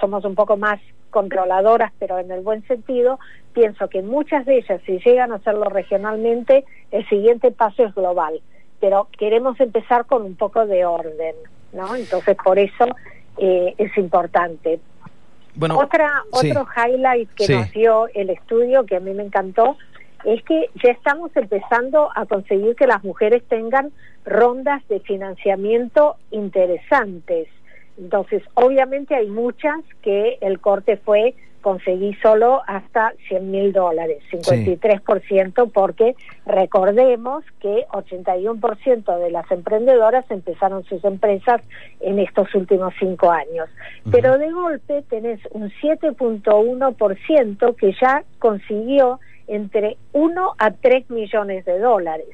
somos 0.00 0.24
un 0.24 0.34
poco 0.34 0.56
más 0.56 0.80
controladoras, 1.10 1.92
pero 1.98 2.18
en 2.18 2.30
el 2.30 2.40
buen 2.40 2.66
sentido, 2.66 3.18
pienso 3.52 3.88
que 3.88 4.02
muchas 4.02 4.44
de 4.46 4.58
ellas, 4.58 4.80
si 4.84 4.98
llegan 4.98 5.32
a 5.32 5.36
hacerlo 5.36 5.64
regionalmente, 5.64 6.64
el 6.90 7.08
siguiente 7.08 7.50
paso 7.50 7.84
es 7.84 7.94
global. 7.94 8.40
Pero 8.80 9.08
queremos 9.18 9.58
empezar 9.60 10.06
con 10.06 10.22
un 10.22 10.36
poco 10.36 10.66
de 10.66 10.84
orden, 10.84 11.34
¿no? 11.72 11.96
Entonces, 11.96 12.36
por 12.42 12.58
eso 12.58 12.86
eh, 13.38 13.74
es 13.78 13.96
importante. 13.96 14.80
Bueno, 15.54 15.78
Otra, 15.78 16.22
Otro 16.30 16.66
highlight 16.76 17.30
que 17.34 17.48
nos 17.48 17.72
dio 17.72 18.06
el 18.14 18.30
estudio, 18.30 18.86
que 18.86 18.96
a 18.96 19.00
mí 19.00 19.12
me 19.12 19.24
encantó, 19.24 19.76
es 20.24 20.42
que 20.44 20.70
ya 20.82 20.90
estamos 20.90 21.30
empezando 21.36 22.10
a 22.14 22.26
conseguir 22.26 22.76
que 22.76 22.86
las 22.86 23.02
mujeres 23.02 23.42
tengan 23.48 23.90
rondas 24.24 24.86
de 24.88 25.00
financiamiento 25.00 26.16
interesantes. 26.30 27.48
Entonces, 27.98 28.42
obviamente 28.54 29.14
hay 29.14 29.28
muchas 29.28 29.76
que 30.02 30.38
el 30.40 30.60
corte 30.60 30.96
fue 30.96 31.34
conseguí 31.60 32.14
solo 32.22 32.62
hasta 32.66 33.12
100 33.28 33.50
mil 33.50 33.72
dólares, 33.72 34.22
53%, 34.30 35.70
porque 35.72 36.14
recordemos 36.46 37.44
que 37.60 37.84
81% 37.90 39.18
de 39.18 39.30
las 39.30 39.50
emprendedoras 39.50 40.24
empezaron 40.30 40.84
sus 40.84 41.04
empresas 41.04 41.60
en 42.00 42.20
estos 42.20 42.54
últimos 42.54 42.94
cinco 42.98 43.30
años. 43.30 43.68
Pero 44.10 44.38
de 44.38 44.50
golpe 44.50 45.02
tenés 45.10 45.40
un 45.50 45.70
7.1% 45.82 47.76
que 47.76 47.92
ya 48.00 48.24
consiguió 48.38 49.20
entre 49.46 49.96
1 50.12 50.54
a 50.58 50.70
3 50.70 51.10
millones 51.10 51.64
de 51.64 51.78
dólares. 51.78 52.28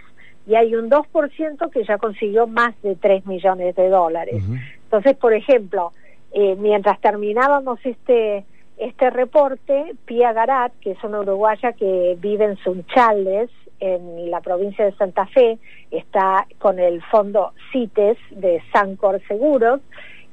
Y 0.46 0.56
hay 0.56 0.74
un 0.74 0.90
2% 0.90 1.70
que 1.70 1.84
ya 1.84 1.96
consiguió 1.96 2.46
más 2.46 2.74
de 2.82 2.96
3 2.96 3.24
millones 3.26 3.74
de 3.74 3.88
dólares. 3.88 4.44
Entonces, 4.84 5.16
por 5.16 5.32
ejemplo, 5.32 5.92
eh, 6.32 6.56
mientras 6.56 7.00
terminábamos 7.00 7.78
este 7.84 8.44
este 8.76 9.10
reporte, 9.10 9.94
Pia 10.04 10.32
Garat, 10.32 10.72
que 10.80 10.92
es 10.92 11.04
una 11.04 11.20
uruguaya 11.20 11.72
que 11.72 12.16
vive 12.18 12.44
en 12.44 12.56
Sunchales, 12.56 13.50
en 13.80 14.30
la 14.30 14.40
provincia 14.40 14.84
de 14.84 14.92
Santa 14.96 15.26
Fe, 15.26 15.58
está 15.90 16.46
con 16.58 16.78
el 16.78 17.02
fondo 17.04 17.52
CITES 17.70 18.18
de 18.30 18.62
Sancor 18.72 19.20
Seguros. 19.28 19.80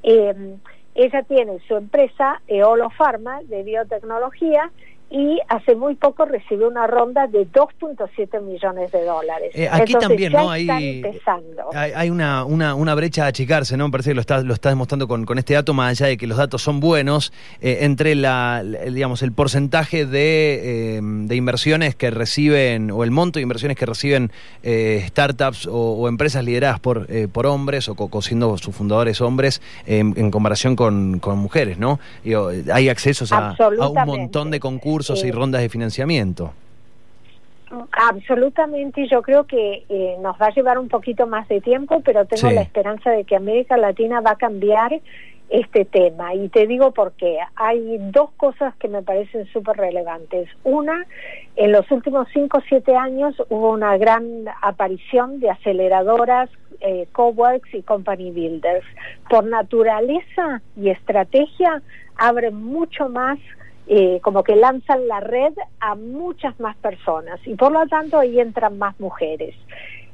Eh, 0.04 0.56
ella 0.96 1.24
tiene 1.24 1.60
su 1.68 1.76
empresa 1.76 2.42
Eolo 2.48 2.90
Pharma 2.90 3.42
de 3.44 3.64
biotecnología 3.64 4.72
y 5.12 5.40
hace 5.50 5.76
muy 5.76 5.96
poco 5.96 6.24
recibió 6.24 6.70
una 6.70 6.88
ronda 6.88 7.28
de 7.28 7.46
2.7 7.46 8.42
millones 8.42 8.94
de 8.94 9.04
dólares. 9.04 9.52
Eh, 9.54 9.68
aquí 9.70 9.94
también, 9.94 10.32
¿no? 10.32 10.50
Hay, 10.50 10.70
hay, 11.74 12.10
una, 12.10 12.46
una, 12.46 12.76
una, 12.76 12.96
brecha 12.96 13.26
a 13.26 13.28
achicarse, 13.28 13.76
¿no? 13.76 13.90
Me 13.90 13.92
parece 13.92 14.12
que 14.12 14.16
lo 14.16 14.22
estás 14.22 14.46
lo 14.46 14.54
está 14.54 14.70
demostrando 14.70 15.10
con, 15.10 15.26
con 15.26 15.38
este 15.38 15.54
dato, 15.54 15.74
más 15.74 15.92
allá 15.92 16.08
de 16.08 16.18
que 16.18 16.28
los 16.28 16.38
datos 16.38 16.62
son 16.62 16.80
buenos, 16.80 17.34
eh, 17.60 17.80
entre 17.82 18.16
la, 18.16 18.64
digamos, 18.64 19.22
el 19.22 19.34
porcentaje 19.34 20.06
de, 20.06 20.98
eh, 20.98 21.02
de, 21.04 21.36
inversiones 21.36 21.94
que 21.96 22.10
reciben, 22.10 22.90
o 22.90 23.04
el 23.04 23.12
monto 23.12 23.40
de 23.40 23.44
inversiones 23.44 23.78
que 23.78 23.86
reciben 23.86 24.32
startups 24.64 25.68
o, 25.70 26.08
empresas 26.08 26.46
lideradas 26.46 26.80
por, 26.80 27.08
por 27.30 27.48
hombres, 27.48 27.90
o 27.90 28.22
siendo 28.22 28.58
sus 28.58 28.74
fundadores 28.74 29.20
hombres, 29.20 29.62
en 29.86 30.32
comparación 30.32 30.78
con, 30.78 31.20
con 31.20 31.38
mujeres, 31.38 31.78
¿no? 31.78 32.00
hay 32.74 32.88
accesos 32.88 33.34
a, 33.34 33.56
a 33.58 33.88
un 33.90 34.06
montón 34.06 34.52
de 34.52 34.60
concursos 34.60 35.01
y 35.10 35.32
rondas 35.32 35.62
de 35.62 35.70
financiamiento. 35.70 36.54
Absolutamente, 37.92 39.08
yo 39.08 39.22
creo 39.22 39.46
que 39.46 39.86
eh, 39.88 40.18
nos 40.22 40.36
va 40.42 40.48
a 40.48 40.54
llevar 40.54 40.78
un 40.78 40.90
poquito 40.90 41.26
más 41.26 41.48
de 41.48 41.62
tiempo, 41.62 42.02
pero 42.04 42.26
tengo 42.26 42.52
la 42.52 42.62
esperanza 42.62 43.12
de 43.12 43.24
que 43.24 43.36
América 43.36 43.78
Latina 43.78 44.20
va 44.20 44.32
a 44.32 44.36
cambiar 44.36 45.00
este 45.50 45.86
tema. 45.86 46.34
Y 46.34 46.50
te 46.50 46.68
digo 46.68 46.92
por 46.92 47.12
qué. 47.14 47.38
Hay 47.56 47.98
dos 48.00 48.32
cosas 48.38 48.76
que 48.76 48.88
me 48.88 49.04
parecen 49.04 49.46
súper 49.48 49.78
relevantes. 49.78 50.50
Una, 50.64 51.06
en 51.56 51.72
los 51.72 51.90
últimos 51.92 52.28
cinco 52.34 52.58
o 52.58 52.62
siete 52.68 52.96
años 52.96 53.36
hubo 53.50 53.72
una 53.72 53.98
gran 53.98 54.46
aparición 54.62 55.40
de 55.40 55.50
aceleradoras, 55.50 56.50
eh, 56.80 57.08
coworks 57.12 57.74
y 57.74 57.84
company 57.84 58.32
builders. 58.32 58.86
Por 59.30 59.46
naturaleza 59.46 60.62
y 60.76 60.90
estrategia, 60.90 61.82
abren 62.18 62.56
mucho 62.56 63.10
más 63.10 63.38
eh, 63.88 64.20
como 64.22 64.44
que 64.44 64.56
lanzan 64.56 65.08
la 65.08 65.20
red 65.20 65.54
a 65.80 65.96
muchas 65.96 66.60
más 66.60 66.78
personas 66.78 67.40
y 67.46 67.56
por 67.56 67.72
lo 67.72 67.86
tanto 67.88 68.20
ahí 68.20 68.40
entran 68.40 68.78
más 68.78 69.00
mujeres. 69.00 69.56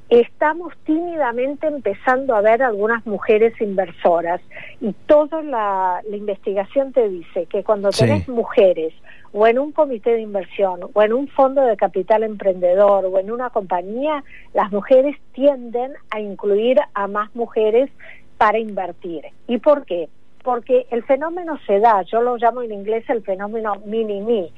Estamos 0.10 0.74
tímidamente 0.86 1.68
empezando 1.68 2.34
a 2.34 2.40
ver 2.40 2.64
algunas 2.64 3.06
mujeres 3.06 3.60
inversoras 3.60 4.40
y 4.80 4.94
toda 5.06 5.44
la, 5.44 6.02
investigación 6.10 6.94
te 6.94 7.10
dice 7.10 7.46
que 7.48 7.64
cuando 7.66 7.90
tenés 7.90 8.28
mujeres 8.30 8.94
o 9.34 9.46
en 9.46 9.60
un 9.60 9.74
comité 9.74 10.12
de 10.12 10.22
inversión 10.22 10.80
o 10.94 11.02
en 11.02 11.12
un 11.12 11.28
fondo 11.28 11.62
de 11.62 11.76
capital 11.76 12.24
emprendedor 12.24 13.06
o 13.06 13.20
en 13.20 13.30
una 13.30 13.50
compañía, 13.50 14.24
las 14.54 14.72
mujeres 14.72 15.18
tienden 15.34 15.92
a 16.10 16.22
incluir 16.22 16.80
a 16.94 17.08
más 17.08 17.36
mujeres 17.36 17.90
para 18.38 18.60
invertir. 18.60 19.26
¿Y 19.46 19.58
por 19.58 19.86
qué? 19.86 20.08
Porque 20.48 20.88
el 20.92 21.04
fenómeno 21.04 21.60
se 21.68 21.82
da, 21.82 22.04
yo 22.04 22.22
lo 22.22 22.38
llamo 22.38 22.62
en 22.62 22.72
inglés 22.72 23.04
el 23.10 23.22
fenómeno 23.22 23.74
mini-me. 23.84 24.54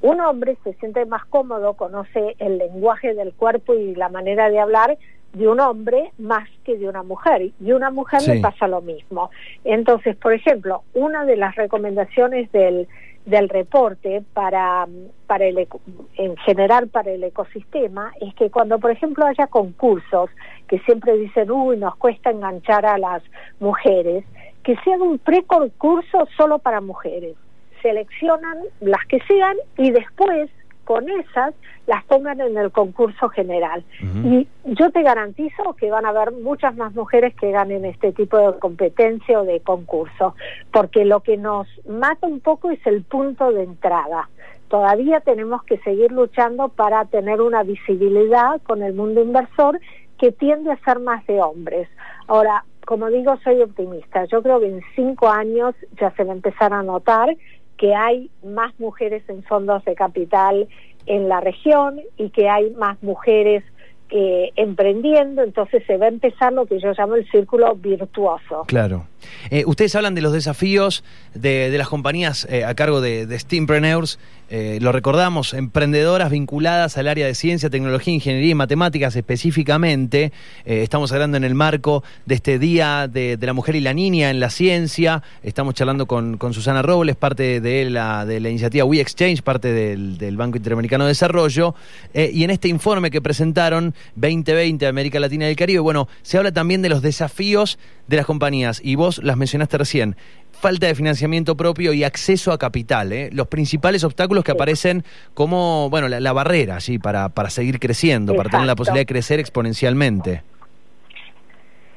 Un 0.00 0.18
hombre 0.22 0.56
se 0.64 0.72
siente 0.76 1.04
más 1.04 1.26
cómodo, 1.26 1.74
conoce 1.74 2.34
el 2.38 2.56
lenguaje 2.56 3.12
del 3.12 3.34
cuerpo 3.34 3.74
y 3.74 3.94
la 3.94 4.08
manera 4.08 4.48
de 4.48 4.58
hablar 4.58 4.96
de 5.34 5.46
un 5.46 5.60
hombre 5.60 6.12
más 6.16 6.48
que 6.64 6.78
de 6.78 6.88
una 6.88 7.02
mujer 7.02 7.50
y 7.60 7.72
una 7.72 7.90
mujer 7.90 8.26
le 8.26 8.40
pasa 8.40 8.66
lo 8.68 8.80
mismo. 8.80 9.30
Entonces, 9.64 10.16
por 10.16 10.32
ejemplo, 10.32 10.82
una 10.94 11.26
de 11.26 11.36
las 11.36 11.54
recomendaciones 11.56 12.50
del, 12.50 12.88
del 13.26 13.50
reporte 13.50 14.22
para, 14.32 14.88
para 15.26 15.44
el, 15.44 15.68
en 16.16 16.36
general 16.38 16.88
para 16.88 17.10
el 17.10 17.22
ecosistema 17.22 18.14
es 18.22 18.34
que 18.34 18.50
cuando, 18.50 18.78
por 18.78 18.92
ejemplo, 18.92 19.26
haya 19.26 19.46
concursos 19.48 20.30
que 20.68 20.78
siempre 20.86 21.18
dicen, 21.18 21.50
uy, 21.50 21.76
nos 21.76 21.96
cuesta 21.96 22.30
enganchar 22.30 22.86
a 22.86 22.96
las 22.96 23.22
mujeres, 23.60 24.24
que 24.64 24.76
sea 24.82 24.96
un 24.96 25.18
preconcurso 25.18 26.26
solo 26.36 26.58
para 26.58 26.80
mujeres. 26.80 27.36
Seleccionan 27.82 28.58
las 28.80 29.04
que 29.06 29.20
sean 29.28 29.56
y 29.76 29.90
después 29.90 30.50
con 30.84 31.08
esas 31.08 31.54
las 31.86 32.04
pongan 32.04 32.40
en 32.40 32.56
el 32.56 32.70
concurso 32.70 33.28
general. 33.28 33.84
Y 34.24 34.46
yo 34.64 34.90
te 34.90 35.02
garantizo 35.02 35.74
que 35.78 35.90
van 35.90 36.06
a 36.06 36.10
haber 36.10 36.32
muchas 36.32 36.74
más 36.76 36.94
mujeres 36.94 37.34
que 37.34 37.50
ganen 37.50 37.84
este 37.84 38.12
tipo 38.12 38.38
de 38.38 38.58
competencia 38.58 39.40
o 39.40 39.44
de 39.44 39.60
concurso, 39.60 40.34
porque 40.72 41.04
lo 41.04 41.20
que 41.20 41.36
nos 41.36 41.66
mata 41.86 42.26
un 42.26 42.40
poco 42.40 42.70
es 42.70 42.84
el 42.86 43.02
punto 43.02 43.52
de 43.52 43.64
entrada. 43.64 44.28
Todavía 44.68 45.20
tenemos 45.20 45.62
que 45.64 45.78
seguir 45.78 46.10
luchando 46.10 46.68
para 46.68 47.04
tener 47.04 47.40
una 47.40 47.62
visibilidad 47.62 48.60
con 48.62 48.82
el 48.82 48.94
mundo 48.94 49.22
inversor 49.22 49.78
que 50.18 50.32
tiende 50.32 50.72
a 50.72 50.84
ser 50.84 51.00
más 51.00 51.26
de 51.26 51.42
hombres. 51.42 51.88
Ahora, 52.28 52.64
como 52.86 53.08
digo, 53.10 53.36
soy 53.42 53.62
optimista. 53.62 54.24
Yo 54.26 54.42
creo 54.42 54.60
que 54.60 54.68
en 54.68 54.82
cinco 54.94 55.28
años 55.28 55.74
ya 55.98 56.10
se 56.12 56.24
va 56.24 56.32
a 56.32 56.36
empezar 56.36 56.72
a 56.72 56.82
notar 56.82 57.36
que 57.76 57.94
hay 57.94 58.30
más 58.44 58.78
mujeres 58.78 59.22
en 59.28 59.42
fondos 59.42 59.84
de 59.84 59.94
capital 59.94 60.68
en 61.06 61.28
la 61.28 61.40
región 61.40 62.00
y 62.16 62.30
que 62.30 62.48
hay 62.48 62.70
más 62.72 63.02
mujeres 63.02 63.64
eh, 64.10 64.52
emprendiendo, 64.56 65.42
entonces 65.42 65.82
se 65.86 65.96
va 65.96 66.06
a 66.06 66.08
empezar 66.08 66.52
lo 66.52 66.66
que 66.66 66.78
yo 66.78 66.92
llamo 66.96 67.16
el 67.16 67.28
círculo 67.30 67.74
virtuoso. 67.74 68.64
Claro. 68.66 69.06
Eh, 69.50 69.64
ustedes 69.66 69.94
hablan 69.94 70.14
de 70.14 70.22
los 70.22 70.32
desafíos 70.32 71.04
de, 71.34 71.74
las 71.76 71.88
compañías 71.88 72.46
eh, 72.50 72.64
a 72.64 72.74
cargo 72.74 73.00
de, 73.00 73.26
de 73.26 73.38
Steampreneurs. 73.38 74.18
Eh, 74.50 74.78
lo 74.80 74.92
recordamos, 74.92 75.54
emprendedoras 75.54 76.30
vinculadas 76.30 76.98
al 76.98 77.08
área 77.08 77.26
de 77.26 77.34
ciencia, 77.34 77.70
tecnología, 77.70 78.12
ingeniería 78.12 78.50
y 78.50 78.54
matemáticas 78.54 79.16
específicamente. 79.16 80.32
estamos 80.66 81.10
hablando 81.12 81.38
en 81.38 81.44
el 81.44 81.54
marco 81.54 82.04
de 82.26 82.34
este 82.34 82.58
Día 82.58 83.08
de, 83.08 83.38
la 83.40 83.52
Mujer 83.54 83.74
y 83.74 83.80
la 83.80 83.94
Niña 83.94 84.30
en 84.30 84.40
la 84.40 84.50
Ciencia. 84.50 85.22
Estamos 85.42 85.74
charlando 85.74 86.06
con, 86.06 86.38
Susana 86.52 86.82
Robles, 86.82 87.16
parte 87.16 87.60
de 87.60 87.88
la, 87.88 88.26
de 88.26 88.38
la 88.38 88.50
iniciativa 88.50 88.84
We 88.84 89.00
Exchange, 89.00 89.42
parte 89.42 89.72
del 89.72 90.36
Banco 90.36 90.58
Interamericano 90.58 91.04
de 91.04 91.08
Desarrollo. 91.08 91.74
y 92.12 92.44
en 92.44 92.50
este 92.50 92.68
informe 92.68 93.10
que 93.10 93.22
presentaron, 93.22 93.93
Visión 94.14 94.44
2020 94.44 94.84
de 94.84 94.88
América 94.88 95.20
Latina 95.20 95.46
y 95.46 95.50
el 95.50 95.56
Caribe. 95.56 95.80
Bueno, 95.80 96.08
se 96.22 96.38
habla 96.38 96.52
también 96.52 96.82
de 96.82 96.88
los 96.88 97.02
desafíos 97.02 97.78
de 98.06 98.16
las 98.16 98.26
compañías 98.26 98.80
y 98.82 98.96
vos 98.96 99.22
las 99.22 99.36
mencionaste 99.36 99.78
recién 99.78 100.16
falta 100.54 100.86
de 100.86 100.94
financiamiento 100.94 101.56
propio 101.56 101.92
y 101.92 102.04
acceso 102.04 102.52
a 102.52 102.58
capital, 102.58 103.12
¿eh? 103.12 103.28
los 103.32 103.48
principales 103.48 104.02
obstáculos 104.02 104.44
que 104.44 104.52
aparecen 104.52 105.04
como, 105.34 105.90
bueno, 105.90 106.08
la, 106.08 106.32
barrera, 106.32 106.80
sí, 106.80 106.98
para, 106.98 107.28
para 107.28 107.50
seguir 107.50 107.78
creciendo, 107.78 108.34
para 108.34 108.48
tener 108.48 108.66
la 108.66 108.74
posibilidad 108.74 109.02
de 109.02 109.06
crecer 109.06 109.40
exponencialmente. 109.40 110.42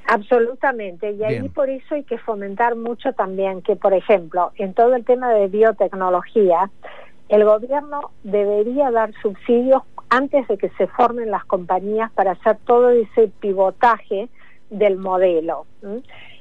Absolutamente, 0.10 1.12
y 1.12 1.24
ahí 1.24 1.50
por 1.50 1.70
eso 1.70 1.96
hay 1.96 2.04
que 2.04 2.18
fomentar 2.18 2.76
mucho 2.76 3.14
también 3.14 3.62
que, 3.62 3.76
por 3.76 3.94
ejemplo, 3.94 4.52
en 4.58 4.74
todo 4.74 4.96
el 4.96 5.06
tema 5.06 5.34
de 5.34 5.48
biotecnología, 5.48 6.70
el 7.30 7.44
gobierno 7.44 8.12
debería 8.24 8.92
dar 8.92 9.14
subsidios 9.22 9.84
antes 10.10 10.48
de 10.48 10.58
que 10.58 10.70
se 10.78 10.88
formen 10.88 11.32
las 11.32 11.46
compañías 11.46 12.12
para 12.12 12.32
hacer 12.32 12.58
todo 12.66 12.90
ese 12.90 13.30
pivotaje 13.40 14.30
del 14.70 14.98
modelo. 14.98 15.66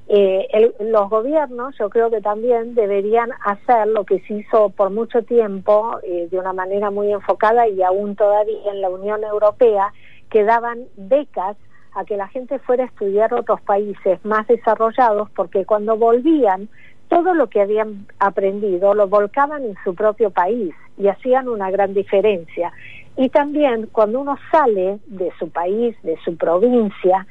Eh, 0.09 0.73
los 0.79 1.11
gobiernos 1.11 1.77
yo 1.79 1.91
creo 1.91 2.11
que 2.11 2.21
también 2.21 2.77
deberían 2.77 3.31
hacer 3.45 3.89
lo 3.89 4.05
que 4.05 4.21
se 4.21 4.35
hizo 4.35 4.71
por 4.71 4.91
mucho 4.91 5.23
tiempo 5.23 5.99
eh, 6.05 6.29
de 6.31 6.39
una 6.39 6.53
manera 6.53 6.91
muy 6.93 7.13
enfocada 7.13 7.67
y 7.67 7.83
aún 7.83 8.15
todavía 8.15 8.71
en 8.71 8.81
la 8.81 8.89
Unión 8.89 9.25
Europea, 9.25 9.93
que 10.31 10.45
daban 10.45 10.85
becas 10.97 11.57
a 11.93 12.05
que 12.05 12.17
la 12.17 12.29
gente 12.29 12.59
fuera 12.61 12.85
a 12.85 12.87
estudiar 12.87 13.35
otros 13.35 13.61
países 13.63 14.25
más 14.25 14.47
desarrollados 14.47 15.31
porque 15.31 15.65
cuando 15.65 15.97
volvían 15.97 16.69
todo 17.09 17.35
lo 17.35 17.49
que 17.49 17.61
habían 17.61 18.07
aprendido 18.19 18.95
lo 18.95 19.09
volcaban 19.09 19.65
en 19.65 19.75
su 19.85 19.95
propio 19.95 20.31
país 20.31 20.75
y 20.99 21.09
hacían 21.09 21.49
una 21.49 21.71
gran 21.71 21.95
diferencia. 21.95 22.73
Y 23.17 23.29
también 23.31 23.89
cuando 23.93 24.21
uno 24.21 24.37
sale 24.51 24.99
de 25.07 25.33
su 25.39 25.49
país, 25.49 25.97
de 26.03 26.19
su 26.25 26.37
provincia, 26.37 27.27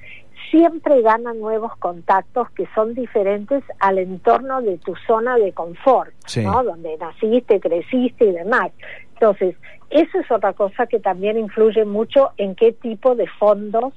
siempre 0.49 1.01
gana 1.01 1.33
nuevos 1.33 1.75
contactos 1.77 2.49
que 2.51 2.67
son 2.73 2.93
diferentes 2.93 3.63
al 3.79 3.99
entorno 3.99 4.61
de 4.61 4.77
tu 4.77 4.95
zona 5.07 5.37
de 5.37 5.51
confort, 5.51 6.13
¿no? 6.37 6.63
Donde 6.63 6.97
naciste, 6.97 7.59
creciste 7.59 8.25
y 8.25 8.31
demás. 8.31 8.71
Entonces, 9.13 9.55
eso 9.89 10.19
es 10.19 10.31
otra 10.31 10.53
cosa 10.53 10.87
que 10.87 10.99
también 10.99 11.37
influye 11.37 11.85
mucho 11.85 12.31
en 12.37 12.55
qué 12.55 12.71
tipo 12.71 13.15
de 13.15 13.27
fondos 13.39 13.93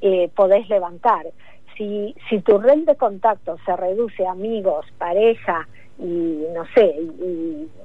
eh, 0.00 0.30
podés 0.34 0.68
levantar. 0.68 1.26
Si, 1.78 2.14
si 2.28 2.40
tu 2.40 2.58
red 2.58 2.84
de 2.84 2.96
contactos 2.96 3.58
se 3.64 3.74
reduce 3.76 4.26
a 4.26 4.32
amigos, 4.32 4.84
pareja 4.98 5.66
y 5.98 6.44
no 6.54 6.64
sé, 6.74 6.96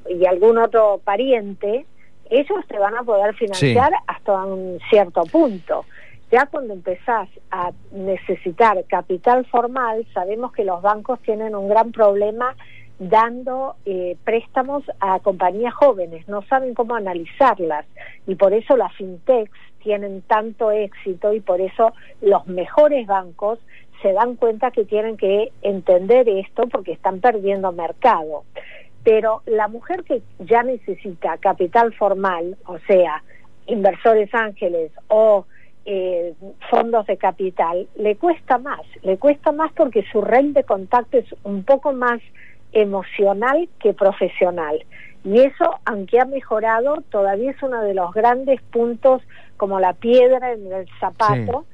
y, 0.09 0.25
algún 0.25 0.57
otro 0.57 0.99
pariente, 1.03 1.85
ellos 2.29 2.65
te 2.67 2.79
van 2.79 2.95
a 2.95 3.03
poder 3.03 3.35
financiar 3.35 3.93
hasta 4.07 4.45
un 4.45 4.79
cierto 4.89 5.23
punto. 5.23 5.85
Ya 6.31 6.47
cuando 6.47 6.73
empezás 6.73 7.29
a 7.51 7.71
necesitar 7.91 8.83
capital 8.85 9.45
formal, 9.45 10.05
sabemos 10.13 10.51
que 10.51 10.65
los 10.65 10.81
bancos 10.81 11.19
tienen 11.21 11.55
un 11.55 11.69
gran 11.69 11.91
problema 11.91 12.55
dando 12.97 13.75
eh, 13.85 14.17
préstamos 14.23 14.83
a 14.99 15.19
compañías 15.19 15.73
jóvenes, 15.73 16.27
no 16.27 16.41
saben 16.43 16.73
cómo 16.73 16.95
analizarlas 16.95 17.85
y 18.27 18.35
por 18.35 18.53
eso 18.53 18.77
las 18.77 18.93
fintechs 18.93 19.51
tienen 19.83 20.21
tanto 20.21 20.71
éxito 20.71 21.33
y 21.33 21.39
por 21.39 21.59
eso 21.59 21.93
los 22.21 22.47
mejores 22.47 23.05
bancos 23.05 23.59
se 24.03 24.13
dan 24.13 24.35
cuenta 24.35 24.69
que 24.69 24.85
tienen 24.85 25.17
que 25.17 25.51
entender 25.63 26.29
esto 26.29 26.67
porque 26.67 26.91
están 26.91 27.21
perdiendo 27.21 27.71
mercado. 27.71 28.43
Pero 29.03 29.41
la 29.47 29.67
mujer 29.67 30.03
que 30.03 30.21
ya 30.39 30.61
necesita 30.61 31.37
capital 31.37 31.93
formal, 31.93 32.57
o 32.65 32.77
sea, 32.79 33.23
inversores 33.65 34.33
ángeles 34.35 34.91
o 35.07 35.45
eh, 35.85 36.33
fondos 36.69 37.07
de 37.07 37.17
capital, 37.17 37.87
le 37.95 38.15
cuesta 38.17 38.57
más, 38.57 38.81
le 39.01 39.17
cuesta 39.17 39.51
más 39.51 39.71
porque 39.73 40.05
su 40.11 40.21
red 40.21 40.53
de 40.53 40.63
contacto 40.63 41.17
es 41.17 41.25
un 41.43 41.63
poco 41.63 41.93
más 41.93 42.19
emocional 42.71 43.67
que 43.79 43.93
profesional. 43.93 44.85
Y 45.23 45.39
eso, 45.39 45.79
aunque 45.85 46.19
ha 46.19 46.25
mejorado, 46.25 47.01
todavía 47.09 47.51
es 47.51 47.63
uno 47.63 47.81
de 47.81 47.93
los 47.93 48.13
grandes 48.13 48.61
puntos 48.61 49.21
como 49.55 49.79
la 49.79 49.93
piedra 49.93 50.51
en 50.51 50.71
el 50.71 50.87
zapato, 50.99 51.65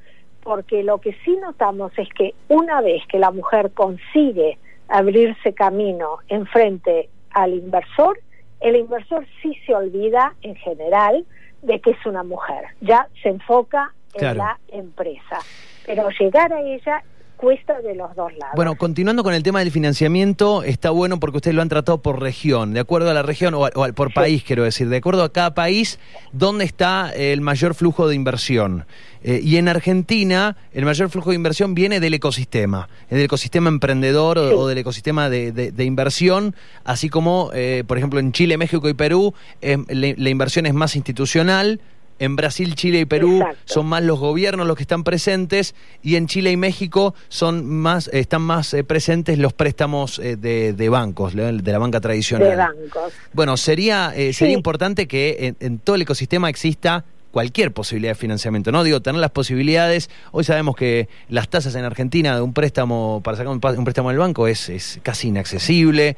porque 0.42 0.82
lo 0.82 0.98
que 0.98 1.14
sí 1.24 1.36
notamos 1.36 1.92
es 1.96 2.08
que 2.10 2.34
una 2.48 2.80
vez 2.80 3.02
que 3.06 3.18
la 3.18 3.30
mujer 3.30 3.70
consigue 3.72 4.58
abrirse 4.88 5.52
camino 5.54 6.18
enfrente 6.28 7.08
al 7.30 7.54
inversor, 7.54 8.20
el 8.60 8.76
inversor 8.76 9.26
sí 9.40 9.54
se 9.66 9.74
olvida 9.74 10.34
en 10.42 10.54
general 10.56 11.24
de 11.62 11.80
que 11.80 11.90
es 11.90 12.06
una 12.06 12.22
mujer, 12.22 12.64
ya 12.80 13.08
se 13.22 13.28
enfoca 13.28 13.92
en 14.14 14.36
la 14.36 14.58
empresa. 14.68 15.38
Pero 15.86 16.08
llegar 16.18 16.52
a 16.52 16.60
ella 16.60 17.02
cuesta 17.40 17.80
de 17.80 17.94
los 17.94 18.14
dos 18.14 18.30
lados. 18.32 18.54
Bueno, 18.54 18.74
continuando 18.76 19.22
con 19.22 19.32
el 19.32 19.42
tema 19.42 19.60
del 19.60 19.70
financiamiento, 19.70 20.62
está 20.62 20.90
bueno 20.90 21.18
porque 21.18 21.38
ustedes 21.38 21.54
lo 21.54 21.62
han 21.62 21.68
tratado 21.70 22.02
por 22.02 22.20
región, 22.20 22.74
de 22.74 22.80
acuerdo 22.80 23.10
a 23.10 23.14
la 23.14 23.22
región, 23.22 23.54
o, 23.54 23.68
por 23.94 24.12
país, 24.12 24.44
quiero 24.44 24.64
decir, 24.64 24.88
de 24.88 24.98
acuerdo 24.98 25.24
a 25.24 25.32
cada 25.32 25.54
país, 25.54 25.98
¿dónde 26.32 26.64
está 26.64 27.10
el 27.14 27.40
mayor 27.40 27.74
flujo 27.74 28.08
de 28.08 28.14
inversión? 28.14 28.84
Eh, 29.22 29.40
y 29.42 29.56
en 29.56 29.68
Argentina, 29.68 30.56
el 30.72 30.84
mayor 30.84 31.08
flujo 31.08 31.30
de 31.30 31.36
inversión 31.36 31.74
viene 31.74 31.98
del 32.00 32.14
ecosistema, 32.14 32.88
del 33.08 33.22
ecosistema 33.22 33.68
emprendedor 33.68 34.38
o, 34.38 34.66
del 34.66 34.78
ecosistema 34.78 35.30
de, 35.30 35.84
inversión, 35.84 36.54
así 36.84 37.08
como, 37.08 37.50
eh, 37.54 37.84
por 37.86 37.96
ejemplo, 37.96 38.20
en 38.20 38.32
Chile, 38.32 38.58
México 38.58 38.88
y 38.88 38.94
Perú, 38.94 39.34
eh, 39.62 39.78
la 39.88 40.28
inversión 40.28 40.66
es 40.66 40.74
más 40.74 40.94
institucional, 40.94 41.80
en 42.20 42.36
Brasil, 42.36 42.74
Chile 42.76 43.00
y 43.00 43.04
Perú 43.06 43.42
son 43.64 43.86
más 43.86 44.02
los 44.02 44.20
gobiernos 44.20 44.66
los 44.66 44.76
que 44.76 44.82
están 44.82 45.02
presentes 45.02 45.74
y 46.02 46.16
en 46.16 46.26
Chile 46.26 46.52
y 46.52 46.56
México 46.56 47.14
son 47.28 47.66
más 47.66 48.08
están 48.08 48.42
más 48.42 48.72
eh, 48.74 48.84
presentes 48.84 49.38
los 49.38 49.54
préstamos 49.54 50.18
eh, 50.18 50.36
de, 50.36 50.88
bancos, 50.88 51.34
de 51.34 51.52
la 51.72 51.78
banca 51.78 52.00
tradicional. 52.00 52.48
De 52.48 52.56
bancos. 52.56 53.12
Bueno, 53.32 53.56
sería 53.56 54.12
eh, 54.14 54.32
sería 54.34 54.54
importante 54.54 55.08
que 55.08 55.54
en, 55.58 55.78
todo 55.78 55.96
el 55.96 56.02
ecosistema 56.02 56.50
exista 56.50 57.04
cualquier 57.30 57.72
posibilidad 57.72 58.10
de 58.10 58.16
financiamiento, 58.16 58.72
¿no? 58.72 58.82
Digo, 58.82 59.00
tener 59.00 59.20
las 59.20 59.30
posibilidades. 59.30 60.10
Hoy 60.32 60.42
sabemos 60.42 60.74
que 60.74 61.08
las 61.28 61.48
tasas 61.48 61.76
en 61.76 61.84
Argentina 61.84 62.34
de 62.34 62.42
un 62.42 62.52
préstamo, 62.52 63.20
para 63.22 63.36
sacar 63.36 63.52
un, 63.52 63.60
préstamo 63.60 64.08
del 64.08 64.18
banco, 64.18 64.48
es, 64.48 64.68
es 64.68 64.98
casi 65.04 65.28
inaccesible. 65.28 66.16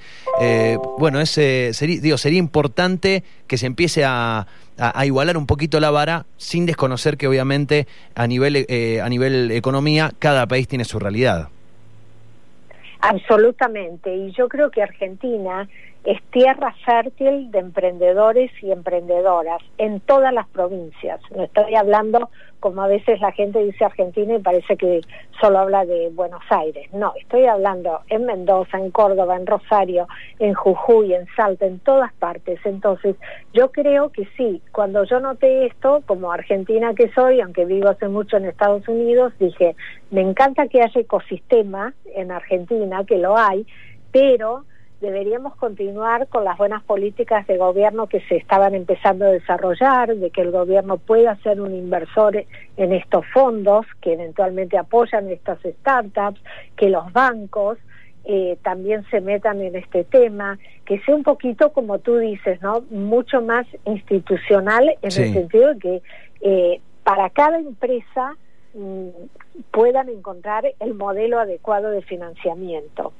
bueno, 0.98 1.20
es, 1.20 1.30
sería, 1.30 2.00
digo, 2.00 2.16
sería 2.16 2.38
importante 2.38 3.24
que 3.46 3.58
se 3.58 3.66
empiece 3.66 4.04
a, 4.06 4.46
a, 4.78 5.06
igualar 5.06 5.36
un 5.36 5.46
poquito 5.46 5.80
la 5.80 5.90
vara 5.90 6.26
sin 6.36 6.66
desconocer 6.66 7.16
que 7.16 7.26
obviamente 7.26 7.86
a 8.14 8.26
nivel, 8.26 8.66
eh, 8.68 9.00
a 9.00 9.08
nivel 9.08 9.50
economía 9.50 10.12
cada 10.18 10.46
país 10.46 10.68
tiene 10.68 10.84
su 10.84 10.98
realidad. 10.98 11.48
Absolutamente, 13.00 14.14
y 14.14 14.30
yo 14.32 14.48
creo 14.48 14.70
que 14.70 14.82
Argentina 14.82 15.68
es 16.04 16.20
tierra 16.30 16.74
fértil 16.84 17.50
de 17.50 17.60
emprendedores 17.60 18.50
y 18.62 18.72
emprendedoras 18.72 19.62
en 19.78 20.00
todas 20.00 20.32
las 20.32 20.48
provincias. 20.48 21.20
No 21.34 21.44
estoy 21.44 21.74
hablando 21.74 22.28
como 22.58 22.82
a 22.82 22.86
veces 22.86 23.20
la 23.20 23.32
gente 23.32 23.62
dice 23.62 23.84
Argentina 23.84 24.36
y 24.36 24.38
parece 24.38 24.76
que 24.76 25.00
solo 25.40 25.58
habla 25.58 25.84
de 25.84 26.10
Buenos 26.10 26.42
Aires. 26.48 26.88
No, 26.92 27.12
estoy 27.20 27.46
hablando 27.46 28.00
en 28.08 28.24
Mendoza, 28.24 28.78
en 28.78 28.92
Córdoba, 28.92 29.36
en 29.36 29.46
Rosario, 29.46 30.06
en 30.38 30.54
Jujuy, 30.54 31.12
en 31.12 31.26
Salta, 31.34 31.66
en 31.66 31.80
todas 31.80 32.12
partes. 32.14 32.60
Entonces, 32.64 33.16
yo 33.52 33.72
creo 33.72 34.10
que 34.10 34.28
sí, 34.36 34.62
cuando 34.70 35.02
yo 35.04 35.18
noté 35.18 35.66
esto, 35.66 36.02
como 36.06 36.30
argentina 36.30 36.94
que 36.94 37.10
soy, 37.12 37.40
aunque 37.40 37.64
vivo 37.64 37.88
hace 37.88 38.08
mucho 38.08 38.36
en 38.36 38.44
Estados 38.44 38.86
Unidos, 38.86 39.32
dije, 39.40 39.74
me 40.12 40.20
encanta 40.20 40.68
que 40.68 40.82
haya 40.82 41.00
ecosistema 41.00 41.94
en 42.14 42.30
Argentina, 42.30 43.04
que 43.04 43.18
lo 43.18 43.36
hay, 43.36 43.66
pero 44.12 44.64
deberíamos 45.02 45.56
continuar 45.56 46.28
con 46.28 46.44
las 46.44 46.56
buenas 46.56 46.82
políticas 46.84 47.44
de 47.48 47.58
gobierno 47.58 48.06
que 48.06 48.20
se 48.28 48.36
estaban 48.36 48.72
empezando 48.74 49.26
a 49.26 49.30
desarrollar, 49.30 50.14
de 50.14 50.30
que 50.30 50.42
el 50.42 50.52
gobierno 50.52 50.96
pueda 50.96 51.34
ser 51.42 51.60
un 51.60 51.74
inversor 51.74 52.44
en 52.76 52.92
estos 52.92 53.26
fondos 53.34 53.84
que 54.00 54.12
eventualmente 54.12 54.78
apoyan 54.78 55.28
estas 55.28 55.58
startups, 55.60 56.40
que 56.76 56.88
los 56.88 57.12
bancos 57.12 57.78
eh, 58.24 58.56
también 58.62 59.04
se 59.10 59.20
metan 59.20 59.60
en 59.60 59.74
este 59.74 60.04
tema, 60.04 60.56
que 60.86 61.00
sea 61.00 61.16
un 61.16 61.24
poquito, 61.24 61.72
como 61.72 61.98
tú 61.98 62.18
dices, 62.18 62.62
¿no? 62.62 62.84
mucho 62.90 63.42
más 63.42 63.66
institucional 63.84 64.88
en 64.88 64.96
el 65.02 65.32
sentido 65.32 65.74
de 65.74 65.80
que 65.80 66.02
eh, 66.42 66.80
para 67.02 67.28
cada 67.30 67.58
empresa 67.58 68.36
mm, 68.74 69.08
puedan 69.72 70.08
encontrar 70.10 70.64
el 70.78 70.94
modelo 70.94 71.40
adecuado 71.40 71.90
de 71.90 72.02
financiamiento. 72.02 73.12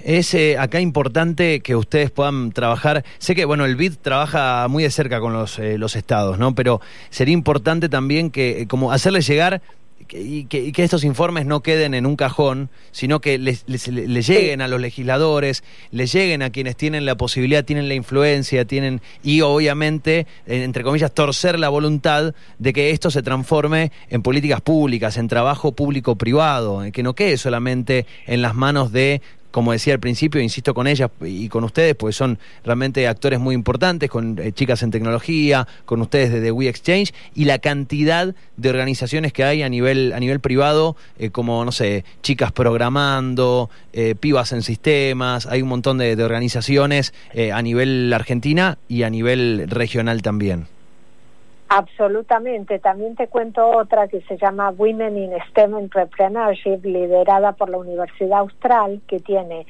Es 0.00 0.34
eh, 0.34 0.58
acá 0.58 0.80
importante 0.80 1.60
que 1.60 1.76
ustedes 1.76 2.10
puedan 2.10 2.52
trabajar. 2.52 3.04
Sé 3.18 3.34
que 3.34 3.44
bueno 3.44 3.64
el 3.64 3.76
BID 3.76 3.94
trabaja 4.02 4.66
muy 4.68 4.82
de 4.82 4.90
cerca 4.90 5.20
con 5.20 5.32
los, 5.32 5.58
eh, 5.58 5.78
los 5.78 5.96
estados, 5.96 6.38
¿no? 6.38 6.54
Pero 6.54 6.80
sería 7.10 7.34
importante 7.34 7.88
también 7.88 8.30
que 8.30 8.62
eh, 8.62 8.66
como 8.66 8.92
hacerles 8.92 9.26
llegar 9.26 9.62
y 10.10 10.44
que, 10.44 10.72
estos 10.76 11.04
informes 11.04 11.46
no 11.46 11.62
queden 11.62 11.94
en 11.94 12.06
un 12.06 12.16
cajón, 12.16 12.70
sino 12.90 13.20
que 13.20 13.38
les, 13.38 13.64
lleguen 13.66 14.60
a 14.60 14.68
los 14.68 14.80
legisladores, 14.80 15.62
les 15.90 16.12
lleguen 16.12 16.42
a 16.42 16.50
quienes 16.50 16.76
tienen 16.76 17.06
la 17.06 17.16
posibilidad, 17.16 17.64
tienen 17.64 17.88
la 17.88 17.94
influencia, 17.94 18.64
tienen 18.64 19.00
y 19.22 19.42
obviamente, 19.42 20.26
entre 20.46 20.82
comillas, 20.82 21.12
torcer 21.12 21.58
la 21.58 21.68
voluntad 21.68 22.34
de 22.58 22.72
que 22.72 22.90
esto 22.90 23.10
se 23.10 23.22
transforme 23.22 23.92
en 24.10 24.22
políticas 24.22 24.60
públicas, 24.60 25.16
en 25.16 25.28
trabajo 25.28 25.72
público-privado, 25.72 26.82
que 26.92 27.02
no 27.02 27.14
quede 27.14 27.36
solamente 27.36 28.06
en 28.26 28.42
las 28.42 28.54
manos 28.54 28.92
de 28.92 29.22
como 29.52 29.70
decía 29.70 29.94
al 29.94 30.00
principio, 30.00 30.40
insisto 30.40 30.74
con 30.74 30.88
ellas 30.88 31.10
y 31.20 31.48
con 31.48 31.62
ustedes, 31.62 31.94
pues 31.94 32.16
son 32.16 32.38
realmente 32.64 33.06
actores 33.06 33.38
muy 33.38 33.54
importantes, 33.54 34.10
con 34.10 34.38
eh, 34.38 34.50
chicas 34.52 34.82
en 34.82 34.90
tecnología, 34.90 35.68
con 35.84 36.00
ustedes 36.00 36.32
de 36.32 36.40
The 36.40 36.50
We 36.50 36.68
Exchange, 36.68 37.14
y 37.34 37.44
la 37.44 37.58
cantidad 37.58 38.34
de 38.56 38.70
organizaciones 38.70 39.32
que 39.32 39.44
hay 39.44 39.62
a 39.62 39.68
nivel, 39.68 40.12
a 40.14 40.20
nivel 40.20 40.40
privado, 40.40 40.96
eh, 41.18 41.30
como, 41.30 41.64
no 41.64 41.70
sé, 41.70 42.04
chicas 42.22 42.50
programando, 42.50 43.70
eh, 43.92 44.14
pibas 44.18 44.52
en 44.52 44.62
sistemas, 44.62 45.46
hay 45.46 45.62
un 45.62 45.68
montón 45.68 45.98
de, 45.98 46.16
de 46.16 46.24
organizaciones 46.24 47.12
a 47.52 47.60
nivel 47.62 48.12
Argentina 48.12 48.78
y 48.88 49.02
a 49.02 49.10
nivel 49.10 49.68
regional 49.68 50.22
también. 50.22 50.66
Absolutamente. 51.74 52.78
También 52.78 53.16
te 53.16 53.28
cuento 53.28 53.66
otra 53.66 54.06
que 54.08 54.20
se 54.22 54.36
llama 54.36 54.70
Women 54.70 55.16
in 55.16 55.32
STEM 55.48 55.76
Entrepreneurship, 55.76 56.84
liderada 56.84 57.52
por 57.52 57.70
la 57.70 57.78
Universidad 57.78 58.40
Austral, 58.40 59.00
que 59.06 59.20
tiene 59.20 59.66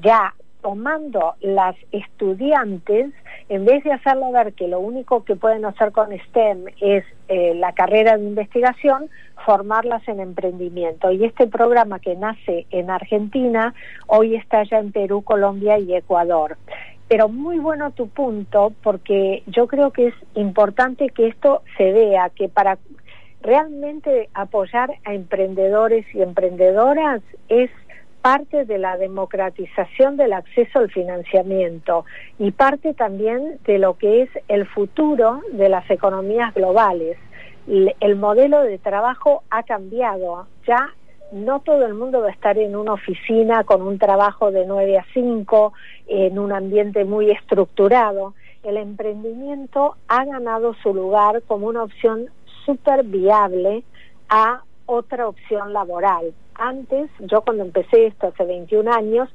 ya 0.00 0.34
tomando 0.62 1.34
las 1.40 1.74
estudiantes, 1.90 3.10
en 3.48 3.64
vez 3.64 3.82
de 3.82 3.92
hacerlo 3.92 4.30
ver 4.30 4.52
que 4.52 4.68
lo 4.68 4.78
único 4.78 5.24
que 5.24 5.34
pueden 5.34 5.64
hacer 5.64 5.90
con 5.90 6.16
STEM 6.16 6.66
es 6.80 7.04
eh, 7.28 7.54
la 7.56 7.72
carrera 7.72 8.16
de 8.16 8.24
investigación, 8.24 9.10
formarlas 9.44 10.06
en 10.06 10.20
emprendimiento. 10.20 11.10
Y 11.10 11.24
este 11.24 11.48
programa 11.48 11.98
que 11.98 12.14
nace 12.14 12.66
en 12.70 12.90
Argentina, 12.90 13.74
hoy 14.06 14.36
está 14.36 14.62
ya 14.62 14.78
en 14.78 14.92
Perú, 14.92 15.22
Colombia 15.22 15.78
y 15.78 15.94
Ecuador. 15.94 16.56
Pero 17.08 17.28
muy 17.28 17.58
bueno 17.58 17.90
tu 17.90 18.08
punto, 18.08 18.72
porque 18.82 19.42
yo 19.46 19.66
creo 19.66 19.90
que 19.90 20.08
es 20.08 20.14
importante 20.34 21.10
que 21.10 21.28
esto 21.28 21.62
se 21.76 21.92
vea, 21.92 22.30
que 22.30 22.48
para 22.48 22.78
realmente 23.42 24.28
apoyar 24.34 24.94
a 25.04 25.14
emprendedores 25.14 26.06
y 26.14 26.22
emprendedoras 26.22 27.20
es 27.48 27.70
parte 28.22 28.64
de 28.64 28.78
la 28.78 28.96
democratización 28.96 30.16
del 30.16 30.32
acceso 30.32 30.78
al 30.78 30.90
financiamiento 30.90 32.06
y 32.38 32.52
parte 32.52 32.94
también 32.94 33.58
de 33.64 33.78
lo 33.78 33.98
que 33.98 34.22
es 34.22 34.30
el 34.46 34.66
futuro 34.66 35.40
de 35.52 35.68
las 35.68 35.90
economías 35.90 36.54
globales. 36.54 37.18
El 37.66 38.16
modelo 38.16 38.62
de 38.62 38.78
trabajo 38.78 39.42
ha 39.50 39.64
cambiado. 39.64 40.46
Ya 40.66 40.88
no 41.32 41.60
todo 41.60 41.86
el 41.86 41.94
mundo 41.94 42.20
va 42.20 42.28
a 42.28 42.32
estar 42.32 42.58
en 42.58 42.76
una 42.76 42.92
oficina 42.92 43.64
con 43.64 43.82
un 43.82 43.98
trabajo 43.98 44.50
de 44.50 44.66
9 44.66 44.98
a 44.98 45.06
5, 45.14 45.72
en 46.08 46.38
un 46.38 46.52
ambiente 46.52 47.04
muy 47.04 47.30
estructurado. 47.30 48.34
El 48.62 48.76
emprendimiento 48.76 49.96
ha 50.08 50.24
ganado 50.24 50.74
su 50.82 50.94
lugar 50.94 51.42
como 51.46 51.66
una 51.66 51.82
opción 51.82 52.26
súper 52.64 53.02
viable 53.04 53.82
a 54.28 54.62
otra 54.86 55.26
opción 55.26 55.72
laboral. 55.72 56.32
Antes, 56.54 57.10
yo 57.20 57.40
cuando 57.40 57.64
empecé 57.64 58.06
esto 58.06 58.28
hace 58.28 58.44
21 58.44 58.92
años, 58.92 59.28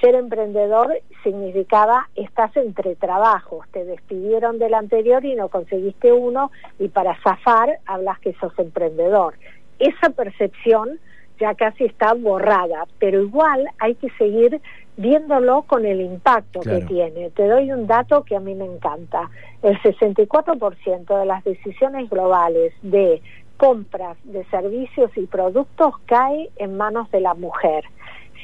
ser 0.00 0.14
emprendedor 0.14 0.98
significaba 1.22 2.08
estás 2.16 2.54
entre 2.56 2.96
trabajos, 2.96 3.66
te 3.72 3.84
despidieron 3.84 4.58
del 4.58 4.74
anterior 4.74 5.24
y 5.24 5.34
no 5.34 5.48
conseguiste 5.48 6.12
uno 6.12 6.50
y 6.78 6.88
para 6.88 7.16
zafar 7.22 7.78
hablas 7.86 8.18
que 8.20 8.34
sos 8.34 8.52
emprendedor. 8.58 9.34
Esa 9.78 10.10
percepción 10.10 10.98
ya 11.38 11.54
casi 11.54 11.84
está 11.84 12.14
borrada, 12.14 12.86
pero 12.98 13.22
igual 13.22 13.68
hay 13.78 13.94
que 13.94 14.08
seguir 14.18 14.60
viéndolo 14.96 15.62
con 15.62 15.84
el 15.84 16.00
impacto 16.00 16.60
que 16.60 16.80
tiene. 16.82 17.30
Te 17.30 17.46
doy 17.46 17.70
un 17.70 17.86
dato 17.86 18.24
que 18.24 18.36
a 18.36 18.40
mí 18.40 18.54
me 18.54 18.64
encanta. 18.64 19.30
El 19.62 19.78
64% 19.82 21.18
de 21.18 21.26
las 21.26 21.44
decisiones 21.44 22.08
globales 22.08 22.72
de 22.82 23.20
compras 23.56 24.16
de 24.24 24.44
servicios 24.46 25.10
y 25.16 25.26
productos 25.26 25.94
cae 26.06 26.50
en 26.56 26.76
manos 26.76 27.10
de 27.10 27.20
la 27.20 27.34
mujer. 27.34 27.84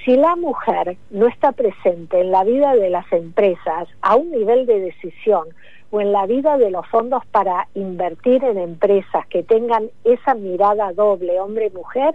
Si 0.05 0.17
la 0.17 0.37
mujer 0.37 0.97
no 1.11 1.29
está 1.29 1.53
presente 1.53 2.21
en 2.21 2.33
la 2.33 2.45
vida 2.45 2.75
de 2.75 2.91
las 2.91 3.11
empresas 3.13 3.89
a 4.01 4.17
un 4.17 4.31
nivel 4.31 4.67
de 4.67 4.81
decisión 4.81 5.49
o 5.91 6.01
en 6.01 6.11
la 6.11 6.27
vida 6.27 6.57
de 6.59 6.71
los 6.71 6.87
fondos 6.89 7.25
para 7.27 7.69
invertir 7.75 8.43
en 8.43 8.59
empresas 8.59 9.27
que 9.29 9.43
tengan 9.43 9.91
esa 10.05 10.35
mirada 10.35 10.93
doble 10.93 11.39
hombre-mujer, 11.39 12.15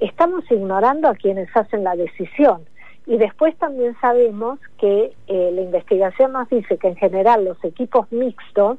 estamos 0.00 0.44
ignorando 0.50 1.08
a 1.08 1.14
quienes 1.14 1.48
hacen 1.56 1.84
la 1.84 1.96
decisión. 1.96 2.62
Y 3.06 3.16
después 3.16 3.56
también 3.56 3.96
sabemos 4.00 4.58
que 4.78 5.12
eh, 5.28 5.50
la 5.54 5.62
investigación 5.62 6.32
nos 6.32 6.48
dice 6.50 6.76
que 6.76 6.88
en 6.88 6.96
general 6.96 7.44
los 7.44 7.62
equipos 7.64 8.10
mixtos, 8.12 8.78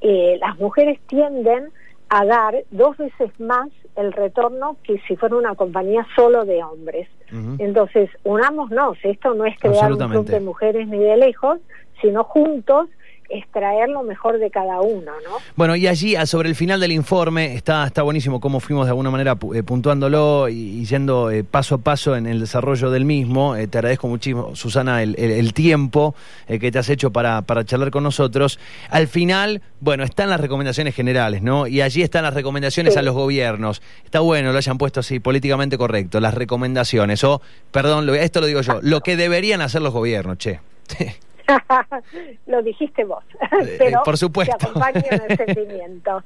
eh, 0.00 0.38
las 0.40 0.58
mujeres 0.58 0.98
tienden 1.06 1.70
a 2.08 2.24
dar 2.24 2.64
dos 2.70 2.96
veces 2.96 3.30
más 3.38 3.68
el 3.96 4.12
retorno 4.12 4.76
que 4.84 4.98
si 5.06 5.16
fuera 5.16 5.36
una 5.36 5.54
compañía 5.54 6.06
solo 6.16 6.44
de 6.44 6.62
hombres. 6.62 7.08
Entonces, 7.58 8.08
unámonos, 8.24 8.96
esto 9.02 9.34
no 9.34 9.44
es 9.44 9.58
crear 9.58 9.92
un 9.92 9.98
club 9.98 10.24
de 10.24 10.40
mujeres 10.40 10.88
ni 10.88 10.98
de 10.98 11.18
lejos, 11.18 11.58
sino 12.00 12.24
juntos 12.24 12.88
extraer 13.28 13.88
lo 13.90 14.02
mejor 14.02 14.38
de 14.38 14.50
cada 14.50 14.80
uno, 14.80 15.12
¿no? 15.24 15.36
Bueno, 15.56 15.76
y 15.76 15.86
allí 15.86 16.14
sobre 16.26 16.48
el 16.48 16.54
final 16.54 16.80
del 16.80 16.92
informe 16.92 17.54
está 17.54 17.86
está 17.86 18.02
buenísimo 18.02 18.40
cómo 18.40 18.60
fuimos 18.60 18.86
de 18.86 18.90
alguna 18.90 19.10
manera 19.10 19.36
eh, 19.54 19.62
puntuándolo 19.62 20.48
y, 20.48 20.84
yendo 20.86 21.30
eh, 21.30 21.44
paso 21.44 21.76
a 21.76 21.78
paso 21.78 22.16
en 22.16 22.26
el 22.26 22.40
desarrollo 22.40 22.90
del 22.90 23.04
mismo. 23.04 23.56
Eh, 23.56 23.66
te 23.66 23.78
agradezco 23.78 24.08
muchísimo, 24.08 24.54
Susana, 24.56 25.02
el, 25.02 25.52
tiempo 25.52 26.14
que 26.46 26.70
te 26.70 26.78
has 26.78 26.88
hecho 26.88 27.10
para, 27.10 27.42
para 27.42 27.64
charlar 27.64 27.90
con 27.90 28.02
nosotros. 28.02 28.58
Al 28.90 29.08
final, 29.08 29.62
bueno, 29.80 30.04
están 30.04 30.30
las 30.30 30.40
recomendaciones 30.40 30.94
generales, 30.94 31.42
¿no? 31.42 31.66
Y 31.66 31.80
allí 31.80 32.02
están 32.02 32.22
las 32.22 32.34
recomendaciones 32.34 32.96
a 32.96 33.02
los 33.02 33.14
gobiernos. 33.14 33.82
Está 34.04 34.20
bueno, 34.20 34.52
lo 34.52 34.58
hayan 34.58 34.78
puesto 34.78 35.00
así, 35.00 35.20
políticamente 35.20 35.76
correcto, 35.76 36.20
las 36.20 36.34
recomendaciones, 36.34 37.24
o, 37.24 37.40
perdón, 37.72 38.08
esto 38.16 38.40
lo 38.40 38.46
digo 38.46 38.60
yo, 38.60 38.80
lo 38.82 39.00
que 39.00 39.16
deberían 39.16 39.60
hacer 39.60 39.82
los 39.82 39.92
gobiernos, 39.92 40.38
che. 40.38 40.60
Lo 42.46 42.62
dijiste 42.62 43.04
vos, 43.04 43.24
eh, 43.40 43.76
pero 43.78 44.02
por 44.04 44.16
supuesto. 44.16 44.56
te 44.56 44.66
acompaño 44.66 45.02
en 45.10 45.30
el 45.30 45.36
sentimiento. 45.36 46.22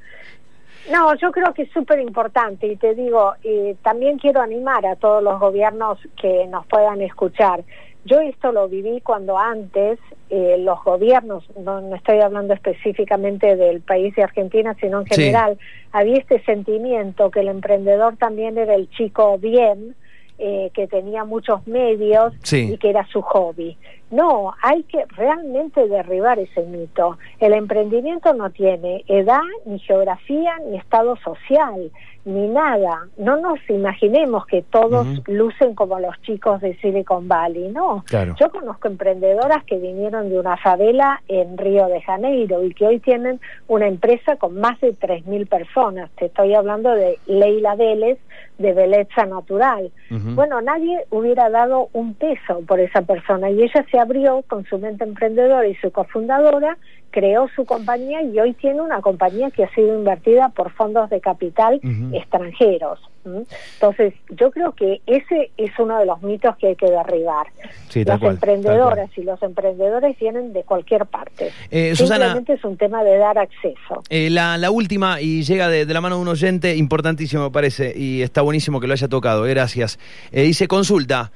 No, 0.90 1.14
yo 1.14 1.30
creo 1.30 1.54
que 1.54 1.62
es 1.62 1.70
súper 1.70 2.00
importante 2.00 2.66
y 2.66 2.74
te 2.74 2.94
digo, 2.96 3.34
también 3.82 4.18
quiero 4.18 4.40
animar 4.40 4.84
a 4.84 4.96
todos 4.96 5.22
los 5.22 5.38
gobiernos 5.38 5.98
que 6.20 6.46
nos 6.48 6.66
puedan 6.66 7.00
escuchar. 7.02 7.62
Yo 8.04 8.18
esto 8.20 8.50
lo 8.50 8.68
viví 8.68 9.00
cuando 9.00 9.38
antes 9.38 10.00
eh, 10.28 10.56
los 10.58 10.82
gobiernos, 10.82 11.44
no, 11.56 11.94
estoy 11.94 12.20
hablando 12.20 12.54
específicamente 12.54 13.54
del 13.54 13.80
país 13.80 14.14
de 14.16 14.24
Argentina, 14.24 14.74
sino 14.80 15.00
en 15.00 15.06
general, 15.06 15.58
había 15.92 16.16
este 16.16 16.42
sentimiento 16.42 17.30
que 17.30 17.40
el 17.40 17.48
emprendedor 17.48 18.16
también 18.16 18.58
era 18.58 18.74
el 18.74 18.90
chico 18.90 19.38
bien, 19.38 19.94
eh, 20.38 20.70
que 20.74 20.88
tenía 20.88 21.24
muchos 21.24 21.64
medios 21.68 22.32
y 22.50 22.76
que 22.78 22.90
era 22.90 23.06
su 23.06 23.22
hobby. 23.22 23.76
No, 24.12 24.54
hay 24.62 24.82
que 24.84 25.06
realmente 25.16 25.88
derribar 25.88 26.38
ese 26.38 26.62
mito. 26.62 27.18
El 27.40 27.54
emprendimiento 27.54 28.34
no 28.34 28.50
tiene 28.50 29.04
edad, 29.08 29.40
ni 29.64 29.78
geografía, 29.78 30.52
ni 30.68 30.76
estado 30.76 31.16
social, 31.16 31.90
ni 32.24 32.46
nada. 32.48 33.08
No 33.16 33.38
nos 33.38 33.58
imaginemos 33.68 34.46
que 34.46 34.62
todos 34.62 35.06
lucen 35.26 35.74
como 35.74 35.98
los 35.98 36.20
chicos 36.22 36.60
de 36.60 36.76
Silicon 36.76 37.26
Valley, 37.26 37.72
no. 37.72 38.04
Yo 38.38 38.50
conozco 38.50 38.88
emprendedoras 38.88 39.64
que 39.64 39.78
vinieron 39.78 40.28
de 40.28 40.38
una 40.38 40.56
favela 40.58 41.22
en 41.28 41.56
Río 41.58 41.86
de 41.86 42.02
Janeiro 42.02 42.62
y 42.62 42.74
que 42.74 42.86
hoy 42.86 43.00
tienen 43.00 43.40
una 43.66 43.88
empresa 43.88 44.36
con 44.36 44.60
más 44.60 44.78
de 44.80 44.92
3.000 44.92 45.48
personas. 45.48 46.10
Te 46.16 46.26
estoy 46.26 46.54
hablando 46.54 46.90
de 46.90 47.18
Leila 47.26 47.74
Vélez, 47.76 48.18
de 48.58 48.72
Belleza 48.72 49.26
Natural. 49.26 49.90
Bueno, 50.10 50.60
nadie 50.60 51.04
hubiera 51.10 51.50
dado 51.50 51.88
un 51.92 52.14
peso 52.14 52.60
por 52.66 52.78
esa 52.78 53.02
persona 53.02 53.50
y 53.50 53.62
ella 53.62 53.84
se 53.90 53.98
abrió 54.02 54.42
con 54.48 54.64
su 54.66 54.78
mente 54.78 55.04
emprendedora 55.04 55.66
y 55.66 55.74
su 55.76 55.90
cofundadora, 55.90 56.76
creó 57.12 57.48
su 57.54 57.64
compañía 57.64 58.22
y 58.22 58.40
hoy 58.40 58.54
tiene 58.54 58.80
una 58.80 59.00
compañía 59.00 59.50
que 59.50 59.64
ha 59.64 59.74
sido 59.74 59.96
invertida 59.96 60.48
por 60.48 60.72
fondos 60.72 61.10
de 61.10 61.20
capital 61.20 61.80
extranjeros. 62.12 62.98
Entonces, 63.24 64.14
yo 64.30 64.50
creo 64.50 64.72
que 64.72 65.00
ese 65.06 65.52
es 65.56 65.70
uno 65.78 65.98
de 65.98 66.06
los 66.06 66.22
mitos 66.22 66.56
que 66.56 66.68
hay 66.68 66.76
que 66.76 66.90
derribar. 66.90 67.46
Las 67.94 68.22
emprendedoras 68.22 69.10
y 69.16 69.22
los 69.22 69.40
emprendedores 69.42 70.18
vienen 70.18 70.52
de 70.52 70.64
cualquier 70.64 71.06
parte. 71.06 71.52
Eh, 71.70 71.94
Simplemente 71.94 72.54
es 72.54 72.64
un 72.64 72.76
tema 72.76 73.04
de 73.04 73.18
dar 73.18 73.38
acceso. 73.38 74.02
Eh, 74.08 74.30
la, 74.30 74.58
la, 74.58 74.70
última, 74.70 75.20
y 75.20 75.42
llega 75.42 75.68
de, 75.68 75.84
la 75.84 76.00
mano 76.00 76.16
de 76.16 76.22
un 76.22 76.28
oyente, 76.28 76.74
importantísimo 76.74 77.44
me 77.44 77.50
parece, 77.50 77.92
y 77.96 78.22
está 78.22 78.42
buenísimo 78.42 78.80
que 78.80 78.86
lo 78.86 78.94
haya 78.94 79.08
tocado, 79.08 79.46
eh, 79.46 79.50
gracias. 79.50 79.98
dice, 80.32 80.66
consulta. 80.66 81.30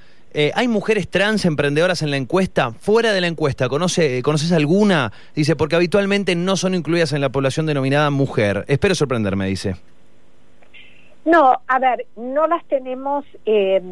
¿Hay 0.54 0.68
mujeres 0.68 1.08
trans 1.08 1.44
emprendedoras 1.44 2.02
en 2.02 2.10
la 2.10 2.18
encuesta? 2.18 2.72
Fuera 2.72 3.12
de 3.12 3.20
la 3.22 3.26
encuesta, 3.26 3.68
¿conoce, 3.68 4.22
¿conoces 4.22 4.52
alguna? 4.52 5.12
Dice, 5.34 5.56
porque 5.56 5.76
habitualmente 5.76 6.34
no 6.34 6.56
son 6.56 6.74
incluidas 6.74 7.12
en 7.12 7.22
la 7.22 7.30
población 7.30 7.64
denominada 7.64 8.10
mujer. 8.10 8.64
Espero 8.68 8.94
sorprenderme, 8.94 9.46
dice. 9.46 9.76
No, 11.24 11.60
a 11.66 11.78
ver, 11.78 12.06
no 12.16 12.46
las 12.46 12.64
tenemos 12.66 13.24
eh, 13.46 13.82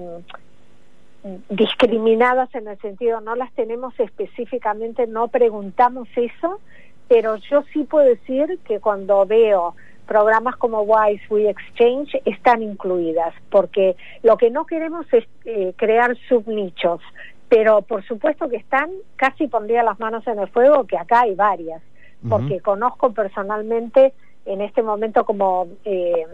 discriminadas 1.48 2.54
en 2.54 2.68
el 2.68 2.78
sentido, 2.80 3.20
no 3.20 3.34
las 3.34 3.52
tenemos 3.54 3.98
específicamente, 3.98 5.06
no 5.06 5.28
preguntamos 5.28 6.06
eso, 6.14 6.60
pero 7.08 7.36
yo 7.36 7.64
sí 7.72 7.84
puedo 7.84 8.06
decir 8.06 8.60
que 8.64 8.78
cuando 8.78 9.24
veo 9.26 9.74
programas 10.06 10.56
como 10.56 10.82
Wise 10.82 11.22
We 11.30 11.48
Exchange 11.48 12.20
están 12.24 12.62
incluidas, 12.62 13.34
porque 13.50 13.96
lo 14.22 14.36
que 14.36 14.50
no 14.50 14.66
queremos 14.66 15.06
es 15.12 15.24
eh, 15.44 15.72
crear 15.76 16.16
subnichos, 16.28 17.00
pero 17.48 17.82
por 17.82 18.04
supuesto 18.04 18.48
que 18.48 18.56
están, 18.56 18.90
casi 19.16 19.48
pondría 19.48 19.82
las 19.82 19.98
manos 20.00 20.26
en 20.26 20.38
el 20.38 20.48
fuego, 20.48 20.86
que 20.86 20.98
acá 20.98 21.22
hay 21.22 21.34
varias, 21.34 21.82
porque 22.28 22.60
conozco 22.60 23.12
personalmente 23.12 24.14
en 24.46 24.62
este 24.62 24.82
momento 24.82 25.24
como 25.26 25.68
eh, 25.84 26.26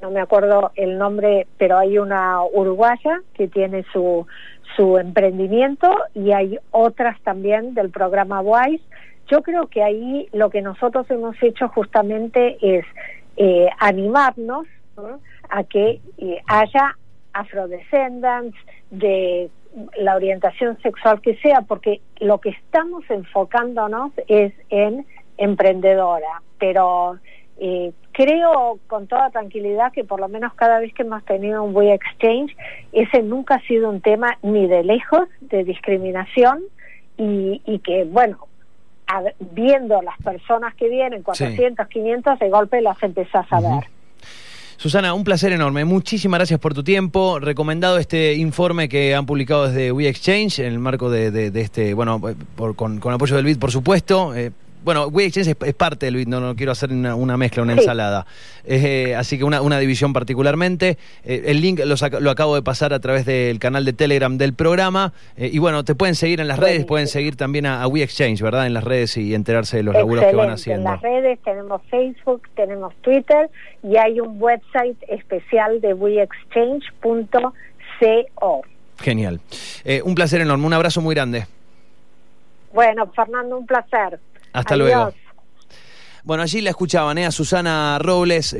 no 0.00 0.10
me 0.10 0.20
acuerdo 0.20 0.70
el 0.76 0.98
nombre, 0.98 1.46
pero 1.58 1.78
hay 1.78 1.98
una 1.98 2.42
uruguaya 2.42 3.20
que 3.34 3.48
tiene 3.48 3.84
su, 3.92 4.26
su 4.76 4.98
emprendimiento 4.98 5.90
y 6.14 6.32
hay 6.32 6.58
otras 6.70 7.20
también 7.22 7.74
del 7.74 7.90
programa 7.90 8.40
WISE. 8.40 8.82
Yo 9.28 9.42
creo 9.42 9.66
que 9.66 9.82
ahí 9.82 10.28
lo 10.32 10.50
que 10.50 10.62
nosotros 10.62 11.10
hemos 11.10 11.40
hecho 11.42 11.68
justamente 11.68 12.58
es 12.62 12.84
eh, 13.36 13.68
animarnos 13.78 14.66
a 15.50 15.64
que 15.64 16.00
eh, 16.18 16.42
haya 16.46 16.96
afrodescendants 17.32 18.56
de 18.90 19.50
la 19.98 20.16
orientación 20.16 20.78
sexual 20.82 21.20
que 21.20 21.36
sea, 21.36 21.62
porque 21.62 22.00
lo 22.20 22.38
que 22.38 22.50
estamos 22.50 23.04
enfocándonos 23.10 24.12
es 24.26 24.52
en 24.70 25.06
emprendedora, 25.36 26.42
pero 26.58 27.18
eh, 27.60 27.92
creo 28.12 28.78
con 28.86 29.06
toda 29.06 29.30
tranquilidad 29.30 29.92
que 29.92 30.04
por 30.04 30.20
lo 30.20 30.28
menos 30.28 30.54
cada 30.54 30.80
vez 30.80 30.92
que 30.94 31.02
hemos 31.02 31.24
tenido 31.24 31.62
un 31.62 31.74
We 31.74 31.92
Exchange, 31.92 32.56
ese 32.92 33.22
nunca 33.22 33.56
ha 33.56 33.60
sido 33.62 33.88
un 33.88 34.00
tema 34.00 34.38
ni 34.42 34.66
de 34.66 34.82
lejos 34.82 35.28
de 35.40 35.64
discriminación 35.64 36.62
y, 37.16 37.80
que, 37.80 38.04
bueno, 38.04 38.46
viendo 39.52 40.02
las 40.02 40.18
personas 40.18 40.74
que 40.74 40.88
vienen, 40.88 41.22
400, 41.22 41.86
500, 41.88 42.38
de 42.38 42.50
golpe 42.50 42.80
las 42.80 43.02
empezás 43.02 43.46
a 43.50 43.60
ver. 43.60 43.88
Susana, 44.76 45.12
un 45.12 45.24
placer 45.24 45.52
enorme. 45.52 45.84
Muchísimas 45.84 46.38
gracias 46.38 46.60
por 46.60 46.72
tu 46.72 46.84
tiempo. 46.84 47.40
Recomendado 47.40 47.98
este 47.98 48.34
informe 48.34 48.88
que 48.88 49.12
han 49.12 49.26
publicado 49.26 49.66
desde 49.66 49.90
We 49.90 50.06
Exchange 50.08 50.60
en 50.60 50.66
el 50.66 50.78
marco 50.78 51.10
de, 51.10 51.50
este, 51.60 51.94
bueno, 51.94 52.20
con, 52.76 53.00
apoyo 53.12 53.34
del 53.34 53.44
BID, 53.44 53.58
por 53.58 53.72
supuesto. 53.72 54.36
Eh, 54.36 54.52
bueno, 54.88 55.06
WeExchange 55.08 55.54
es, 55.66 55.74
parte 55.74 56.06
del 56.06 56.16
BIT, 56.16 56.28
no, 56.28 56.40
no 56.40 56.56
quiero 56.56 56.72
hacer 56.72 56.90
una, 56.90 57.36
mezcla, 57.36 57.62
una 57.62 57.74
ensalada. 57.74 58.24
Eh, 58.64 59.14
así 59.14 59.36
que 59.36 59.44
una, 59.44 59.60
una 59.60 59.78
división 59.78 60.14
particularmente. 60.14 60.96
Eh, 61.24 61.42
el 61.48 61.60
link 61.60 61.80
lo, 61.84 62.30
acabo 62.30 62.54
de 62.54 62.62
pasar 62.62 62.94
a 62.94 62.98
través 62.98 63.26
del 63.26 63.58
canal 63.58 63.84
de 63.84 63.92
Telegram 63.92 64.38
del 64.38 64.54
programa. 64.54 65.12
Eh, 65.36 65.50
y 65.52 65.58
bueno, 65.58 65.84
te 65.84 65.94
pueden 65.94 66.14
seguir 66.14 66.40
en 66.40 66.48
las 66.48 66.58
redes, 66.58 66.86
pueden 66.86 67.06
seguir 67.06 67.36
también 67.36 67.66
a, 67.66 67.86
WeExchange, 67.86 68.42
¿verdad? 68.42 68.66
En 68.66 68.72
las 68.72 68.82
redes 68.82 69.18
y 69.18 69.34
enterarse 69.34 69.76
de 69.76 69.82
los 69.82 69.94
laburos 69.94 70.24
que 70.24 70.34
van 70.34 70.52
haciendo. 70.52 70.88
En 70.88 70.94
las 70.94 71.02
redes 71.02 71.38
tenemos 71.44 71.82
Facebook, 71.90 72.48
tenemos 72.56 72.94
Twitter 73.02 73.50
y 73.82 73.98
hay 73.98 74.20
un 74.20 74.40
website 74.40 74.96
especial 75.06 75.82
de 75.82 75.92
weexchange.co. 75.92 77.52
Genial. 79.00 79.40
un 80.02 80.14
placer 80.14 80.40
enorme, 80.40 80.64
un 80.64 80.72
abrazo 80.72 81.02
muy 81.02 81.14
grande. 81.14 81.44
Bueno, 82.72 83.06
Fernando, 83.14 83.58
un 83.58 83.66
placer. 83.66 84.18
Hasta 84.52 84.76
luego. 84.76 85.12
Bueno, 86.24 86.42
allí 86.42 86.60
la 86.60 86.70
escuchaban, 86.70 87.16
¿eh? 87.16 87.26
a 87.26 87.30
Susana 87.30 87.98
Robles. 87.98 88.52